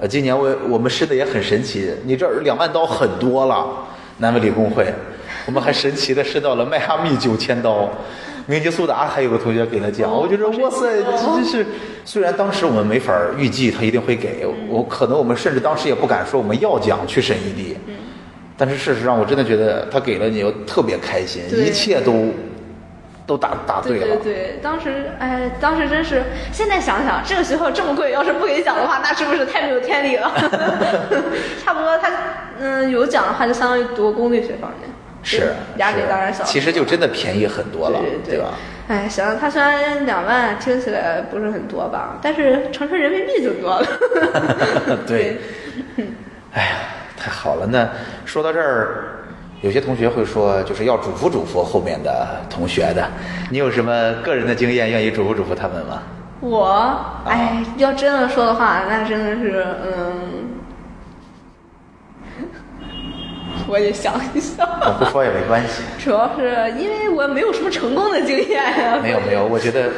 [0.00, 3.66] 呃，今年我我们申的也很神奇，你这两万刀很多了，
[4.18, 4.92] 南美理工会，
[5.46, 7.88] 我们还神奇的申到了迈阿密九千刀。
[8.46, 11.64] 明尼苏达还有个同学给他奖，我觉得哇塞，真是，
[12.04, 17.76] 虽然当时我们没法预计他一定会给我，可能我们甚至当时也不敢说我们要奖去审一地，
[18.56, 22.34] 但是事实上我真的觉得他给了你，我特别开心，一切都
[23.26, 24.16] 都答答对了。
[24.16, 30.32] 对对，当时哎，当时真是，现在想想，这个学校这么贵，要是不给奖的话，那是不是太没有天理了？
[31.62, 32.10] 差不多他
[32.58, 34.74] 嗯有奖的话，就相当于读公立学校呢，
[35.22, 36.42] 是，压力当然小。
[36.44, 38.54] 其实就真的便宜很多了，对对吧？
[38.88, 43.86] 哎，行，他虽然两万听起来不是很多吧，但是乘成人民币就多了。
[45.06, 45.38] 对，
[46.52, 46.68] 哎呀，
[47.16, 47.66] 太好了！
[47.70, 47.88] 那
[48.26, 49.21] 说到这儿，
[49.62, 53.08] 有些同学会说，就是要嘱咐嘱咐后面的同学的。
[53.50, 56.02] 你有什么个人的经验愿意嘱咐嘱咐他们吗？
[56.40, 60.50] 我，哎，要真的说的话，那真的是，嗯，
[63.68, 64.68] 我也想一想。
[64.68, 65.84] 我不说也没关系。
[66.02, 68.98] 主要是因为我没有什么成功的经验呀。
[69.00, 69.90] 没有没有，我觉得，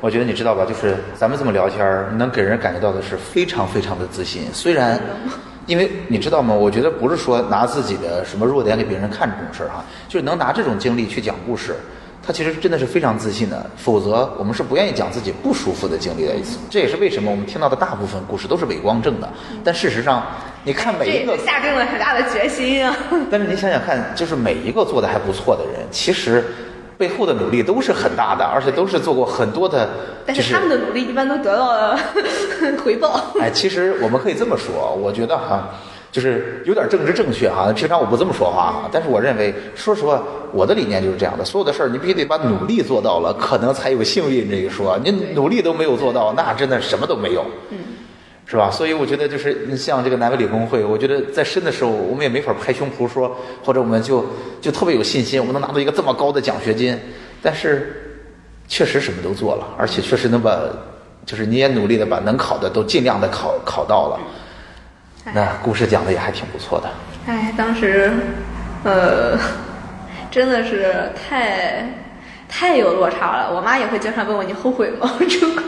[0.00, 0.64] 我觉得你知道吧？
[0.64, 4.42] 就是咱们这么聊天儿，能给人感觉到的是非常非常的自信。
[4.52, 5.00] 虽然，
[5.68, 6.54] 因为你知道吗？
[6.54, 11.76] 我觉得不是说拿自己的什么弱点给别人看这种事儿哈，就是能拿这种经历去讲故事，
[12.26, 13.70] 他其实真的是非常自信的。
[13.76, 16.34] 否则，我们是不愿意讲自己不舒服的经历的。
[16.70, 19.30] 这也是为什么我们听到的大部分故事都是伪光正的。
[19.62, 20.26] 但事实上，
[20.64, 22.96] 你看每一个下定了很大的决心啊。
[23.30, 26.42] 但是你想想看，就是每一个做的还不错的人，其实
[26.98, 29.88] 背后的努力都是很大的，而且都是做过很多的，
[30.26, 31.98] 但是他们的努力一般都得到了
[32.84, 33.20] 回报。
[33.40, 35.70] 哎，其实我们可以这么说，我觉得哈，
[36.10, 37.72] 就是有点政治正确哈。
[37.72, 40.20] 平常我不这么说话，但是我认为，说实话，
[40.52, 44.98] 我的理念就是这样的：所有的事儿，你必须得把努力做到了，可能才有幸运这一说。
[45.04, 47.44] 你努力都没有做到，那真的什么都没有。
[47.70, 47.78] 嗯。
[48.50, 48.70] 是吧？
[48.70, 54.24] 所以我觉得就是像这个南北理工会，我觉得在申的时候，我们也没法拍胸脯说，或者我们就
[54.58, 56.98] 就特别有信心，我们能拿到一个这么高的奖学金。
[57.42, 58.24] 但是
[58.66, 60.58] 确实什么都做了，而且确实能把，
[61.26, 64.18] 就是你也努力的把能考的都尽量的考考到了。
[65.34, 66.88] 那故事讲的也还挺不错的。
[67.26, 68.10] 哎，当时，
[68.82, 69.38] 呃，
[70.30, 71.86] 真的是太
[72.48, 73.54] 太有落差了。
[73.54, 75.62] 我妈也会经常问我：“你后悔吗？”这个。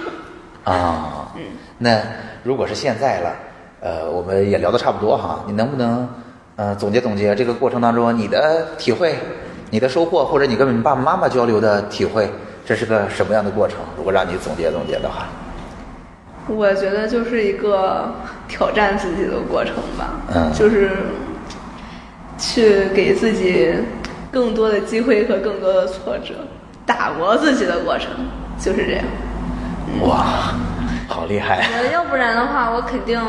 [0.64, 1.42] 啊，嗯，
[1.78, 2.00] 那
[2.42, 3.36] 如果是现在了，
[3.80, 6.08] 呃，我们也聊得差不多哈，你能不能
[6.56, 9.14] 呃总结总结这个过程当中你的体会、
[9.70, 12.30] 你的收获，或者你跟你爸爸妈妈交流的体会，
[12.64, 13.78] 这是个什么样的过程？
[13.96, 15.26] 如果让你总结总结的话，
[16.48, 18.12] 我觉得就是一个
[18.48, 20.52] 挑战自己的过程吧，嗯。
[20.52, 20.90] 就是
[22.36, 23.72] 去给自己
[24.32, 26.34] 更多的机会和更多的挫折，
[26.86, 28.08] 打磨自己的过程，
[28.58, 29.04] 就是这样。
[30.02, 30.54] 哇，
[31.20, 31.68] 好厉害！
[31.78, 33.20] 我要不然的话，我肯定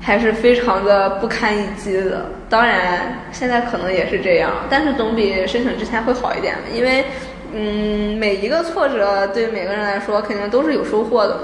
[0.00, 2.24] 还是非常的不堪一击的。
[2.48, 7.04] 当然，现在可能也是这样，但是总比申请之前会好一点，因为
[7.52, 11.42] 嗯，每一个挫折对每个人来说肯定都是有收获的嘛。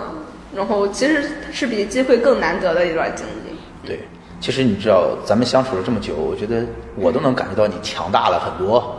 [0.57, 1.23] 然后其实
[1.53, 3.55] 是比机会更难得的一段经历。
[3.87, 4.01] 对，
[4.41, 6.65] 其实你知道，咱们相处了这么久，我觉得
[6.97, 8.97] 我都能感觉到你强大了很多。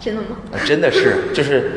[0.00, 0.38] 真的吗？
[0.52, 1.72] 呃真的是，就是，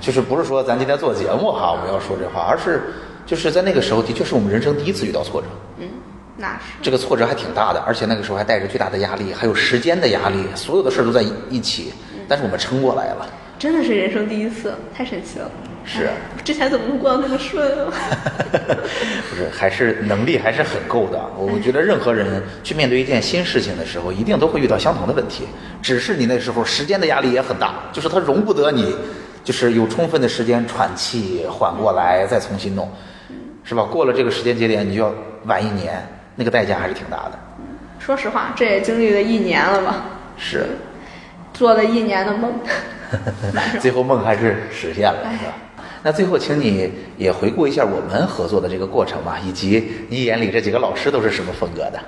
[0.00, 2.82] 就是不是说咱今天做节目哈，我们要说这话，而是
[3.30, 5.46] 就是在那个时候，的确是我们人生第一次遇到挫折，
[5.78, 5.86] 嗯，
[6.36, 6.82] 那是。
[6.82, 11.92] 这个挫折还挺大的，而且那个时候还带着巨大的压力，还有时间的压力，所有的事儿都在一一起，
[12.26, 13.28] 但是我们撑过来了。
[13.56, 15.48] 真的是人生第一次，太神奇了。
[15.84, 16.12] 是哎
[16.44, 17.92] 之前怎么能过得那么顺啊？
[19.30, 21.20] 不是，还是能力还是很够的。
[21.36, 25.44] 我觉得任何人去面对一件新事情的时候，一定都会遇到相同的问题，
[25.80, 28.92] 只是你那时候时间的压力也很大，就是它容不得你，
[29.44, 32.90] 就是有充分的时间喘气、缓过来，再重新弄，
[33.64, 33.84] 是吧？
[33.84, 35.12] 过了这个时间节点，你就要
[35.44, 36.06] 晚一年，
[36.36, 37.38] 那个代价还是挺大的。
[37.98, 40.04] 说实话，这也经历了一年了吧？
[40.36, 40.64] 是，
[41.52, 42.52] 做了一年的梦。
[43.80, 45.52] 最后梦还是实现了，是吧？
[46.02, 52.00] 那最后，请你也回顾一下我们合作的这个过程吧，以及你眼里这几个老师都是什么风格的？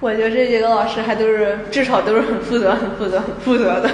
[0.00, 3.90] 我觉得这几个老师还都是至少都是很负责、很负责、很负责的。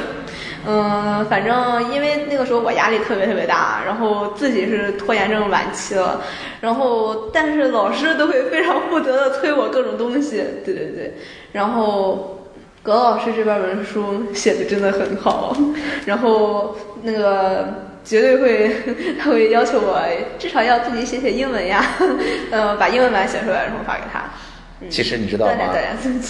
[0.66, 6.20] 嗯，反正因为那个时候我压力特别特别大，然后自己是拖延症晚期了，
[6.60, 11.14] 然后但是老师都会非常负责的催我各种东西，对对对，
[11.52, 12.42] 然后
[12.82, 15.56] 葛老师这边文书写的真的很好，
[16.04, 17.68] 然后那个
[18.04, 18.76] 绝对会
[19.20, 20.00] 他会要求我
[20.38, 21.84] 至少要自己写写英文呀，
[22.50, 24.24] 呃，把英文版写出来然后发给他。
[24.90, 25.74] 其实你知道吗？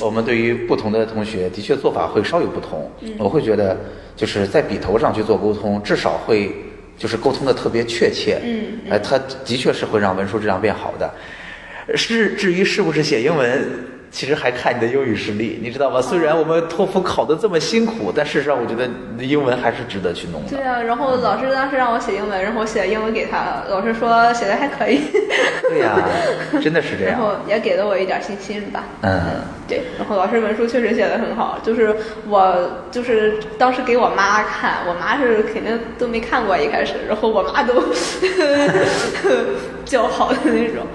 [0.01, 2.91] 我们对于不同的同学，的确做法会稍有不同。
[3.19, 3.77] 我会觉得，
[4.15, 6.55] 就是在笔头上去做沟通，至少会
[6.97, 8.39] 就是沟通的特别确切。
[8.45, 11.13] 嗯哎，它的确是会让文书质量变好的。
[11.95, 13.69] 是至于是不是写英文，
[14.17, 16.01] 其实还看你的英语实力，你知道吗？
[16.01, 20.49] 虽然我们托福考得这么辛苦，但事实上我觉得你的英文还是值得去弄的。
[20.49, 25.03] 对啊，然后老师当时让我写英文，然后我写英文给他，老师说写的还可以，
[25.69, 26.03] 对呀、
[26.63, 27.35] 真的是这样然后。
[27.47, 28.85] 也给了我一点信心吧。
[29.03, 29.21] 嗯，
[29.69, 31.95] 对，然后老师文书确实写的很好，就是
[32.27, 32.57] 我
[32.91, 37.75] 就是当时给我妈看，我妈是肯定都没看过一开始，然后我妈都
[39.85, 40.87] 叫好的那种。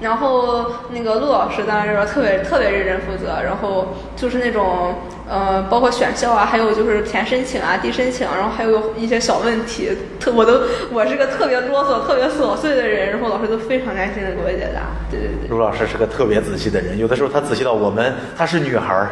[0.00, 4.94] 然后那个陆老师当时特别特别认真负责，然后就是那种
[5.28, 14.80] 呃，包括选校啊，还有就是填申请啊、递申请，然后还有一些小问题，特我都 我是个特别啰嗦、特别琐碎的人，然后老师都非常耐心的给我解答。
[15.10, 15.48] 对对对。
[15.48, 19.10] 陆老师是个特别仔细的人，有的时候他仔细到我们，她是女孩儿，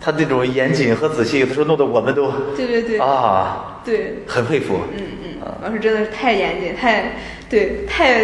[0.00, 4.78] 她那种严谨和仔细，有的时候弄得我们都对对对，啊，对，很佩服。
[4.92, 7.16] 嗯嗯，老师真的是太严谨，太
[7.50, 8.22] 对，太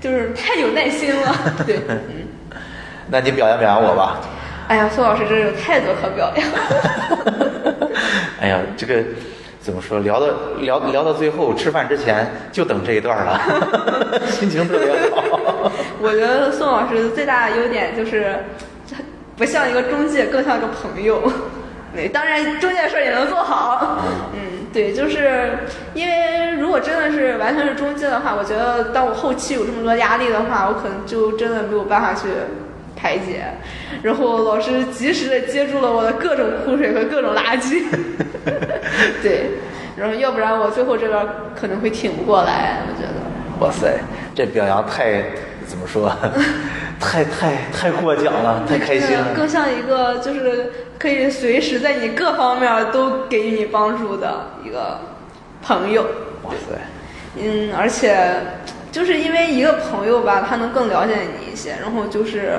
[0.00, 1.34] 就是太有耐心了。
[1.66, 2.00] 对，嗯，
[3.10, 4.20] 那你表扬表扬我吧。
[4.68, 7.88] 哎呀，宋老师真是有太多可表扬。
[8.40, 9.02] 哎呀，这个
[9.60, 9.98] 怎么说？
[10.00, 10.26] 聊到
[10.60, 15.72] 聊聊到最后，吃饭之前就等这一段了，心情特别好。
[16.00, 18.36] 我觉得宋老师最大的优点就是，
[18.90, 18.98] 他
[19.36, 21.20] 不像一个中介，更像一个朋友。
[21.94, 23.98] 对，当然中介的事儿也能做好。
[24.34, 24.40] 嗯，
[24.72, 25.50] 对，就是
[25.94, 32.28] 因为如果真的是完全是中介的话，我觉得当我后期有这么多压力的话，我可能就真的没有办法去
[32.94, 33.44] 排解。
[34.02, 37.84] 然后老师及时的接住了我的各种苦水和各种垃圾。
[39.22, 39.50] 对，
[39.96, 41.26] 然后要不然我最后这边
[41.58, 43.66] 可能会挺不过来，我觉得。
[43.66, 43.98] 哇塞，
[44.34, 45.22] 这表扬太
[45.66, 46.14] 怎么说？
[47.00, 49.28] 太太太过奖了，太开心了。
[49.34, 54.98] 更像一个就是可以随时在你各方面都给予你帮助的一个
[55.62, 56.02] 朋友。
[56.42, 56.78] 哇塞，
[57.40, 58.16] 嗯，而且
[58.90, 62.54] 就是因为一个朋友吧，他能更了解你一些，然后就是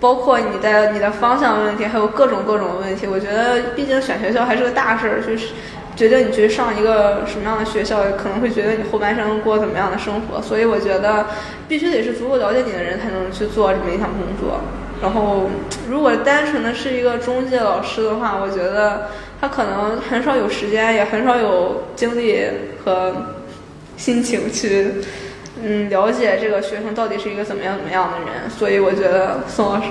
[0.00, 3.06] 包括你的你的方向问题，还有各种各种问题。
[3.06, 5.48] 我觉得，毕竟选学校还是个大事儿，就是
[5.96, 10.40] 决定你去上一个什么样的学校，可能会决定你后半生过怎么样的生活。
[10.40, 11.26] 所以我觉得，
[11.68, 14.60] 必须得是足够了解你的人才能去做这么一项工作。
[15.02, 15.48] 然后，
[15.88, 19.08] 如果单纯的是一个中介老师的话，我觉得
[19.40, 22.44] 他可能很少有时间，也很少有精力
[22.84, 23.14] 和
[23.96, 24.92] 心情去，
[25.62, 28.50] 嗯，了解这个学生到底是一个怎么样怎么样的人。
[28.50, 29.88] 所以我觉得宋老师，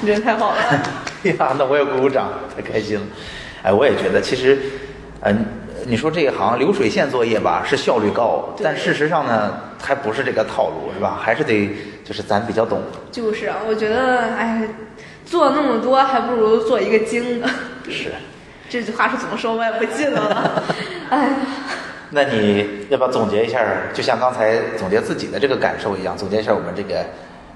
[0.00, 0.56] 你真的太好了。
[1.24, 3.06] 哎呀，那我也鼓鼓掌，太开心了。
[3.62, 4.58] 哎，我也觉得，其实，
[5.20, 5.44] 嗯、
[5.86, 11.16] 你说这一行流水线作业吧，是效率高，但事实上呢，还不是这个套路，是吧？
[11.20, 11.70] 还是得
[12.08, 12.80] 就是咱比较懂。
[13.12, 14.66] 就是啊，我觉得，哎，
[15.26, 17.48] 做那么多，还不如做一个精的。
[17.90, 18.12] 是。
[18.70, 20.62] 这句话是怎么说，我也不记得了。
[21.08, 21.36] 哎呀，
[22.10, 27.02] 那你要不要总结一下，就像刚才总结自己的这个感受一样，总结一下我们这个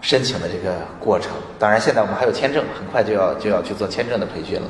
[0.00, 1.32] 申请的这个过程？
[1.58, 4.66] 当然，现在我们还有签证，很快就要就要去做签证的培训了。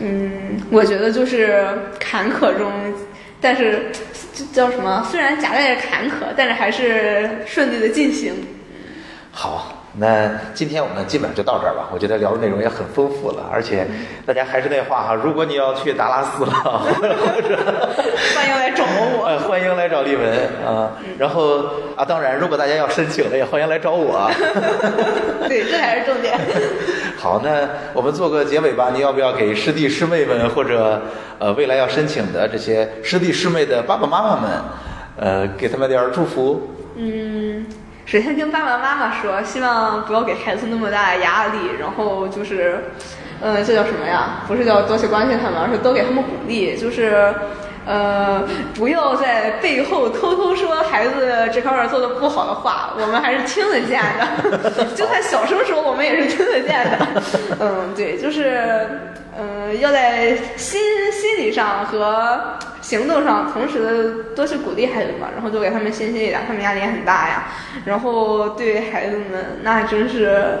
[0.00, 1.66] 嗯，我觉得就是
[2.00, 2.72] 坎坷中，
[3.38, 3.92] 但是
[4.32, 5.06] 这叫什么？
[5.10, 8.34] 虽然夹带着坎坷，但是还是顺利的进行。
[9.36, 9.66] 好，
[9.98, 11.88] 那今天我们基本上就到这儿吧。
[11.92, 13.84] 我觉得聊的内容也很丰富了，而且
[14.24, 17.58] 大家还是那话哈，如果你要去达拉斯了， 或者
[18.36, 19.26] 欢迎来找我。
[19.26, 20.32] 呃， 欢迎来找丽文
[20.64, 20.92] 啊。
[21.18, 21.64] 然后
[21.96, 24.30] 啊，当然，如果大家要申请了，也欢迎来找我。
[25.48, 26.38] 对，这才是重点。
[27.18, 28.92] 好，那我们做个结尾吧。
[28.94, 31.02] 你要不要给师弟师妹们，或者
[31.40, 34.50] 呃未来要申请的这些师弟师妹的爸爸妈妈们，
[35.16, 36.70] 呃，给他们点儿祝福？
[36.96, 37.43] 嗯，
[38.06, 42.84] 首先跟爸爸妈妈说，希望不要给孩子那么大的压力，然后就是，
[43.40, 44.42] 嗯，这叫什么呀？
[44.46, 47.34] 不是叫多去关心他们，而是多给他们鼓励，就是。
[47.86, 48.42] 呃，
[48.74, 54.86] 不要在背后偷偷说孩子这方面做的不好的话，我们还是听得见的。
[54.96, 57.06] 就算小声说，我们也是听得见的。
[57.60, 58.88] 嗯，对，就是，
[59.38, 60.80] 嗯、要在心
[61.12, 62.40] 心理上和
[62.80, 67.44] 行动上同时的多去鼓励孩子嘛，然后多给他们信心一点，他们压力也很大呀。
[67.84, 70.58] 然后对孩子们，那真是。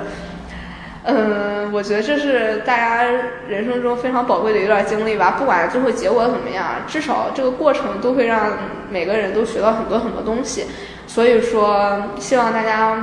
[1.06, 3.04] 嗯，我觉得这是大家
[3.46, 5.36] 人生中非常宝贵的一段经历吧。
[5.38, 8.52] 不管最后结果怎么样，至少这个过程都会让
[8.88, 10.64] 每个人都学到很多很多东西。
[11.06, 12.96] 所以说，希望大家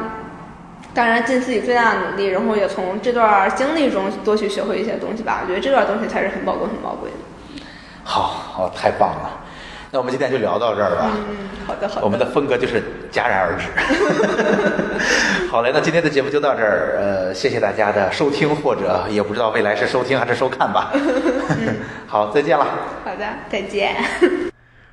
[0.94, 5.40] 当然尽自己最大的努力，然后也从这段经历中多去学会一些东西吧。
[5.44, 7.64] 我觉得这段东西才是很宝贵、很宝贵的。
[8.04, 9.40] 好，好，太棒了。
[9.94, 11.12] 那我们今天就聊到这儿吧。
[11.30, 12.02] 嗯，好的，好的。
[12.06, 12.82] 我们的风格就是
[13.12, 13.68] 戛然而止。
[15.52, 16.98] 好嘞，那今天的节目就到这儿。
[16.98, 20.92] 呃，谢谢大家的收听，或者也不知道未来是收听还是收看吧。
[22.08, 22.66] 好，再见了。
[23.04, 23.96] 好的，再见。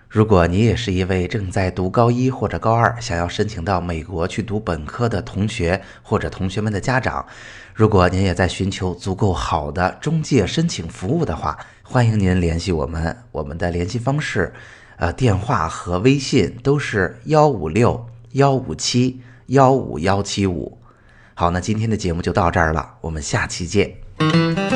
[0.09, 7.27] 如果你也是一位正在读高一或者高二，想要申请到美国去读本科的同学，或者同学们的家长，
[7.75, 13.15] 如果您也在寻求足够好的中介申请服务的话，欢迎您联系我们。
[13.33, 14.55] 我们的联系方式，
[14.97, 20.79] 呃，电话和微信都是幺五六幺五七幺五幺七五。
[21.35, 24.68] 好，那今天的节目就到这儿了，我们下期见。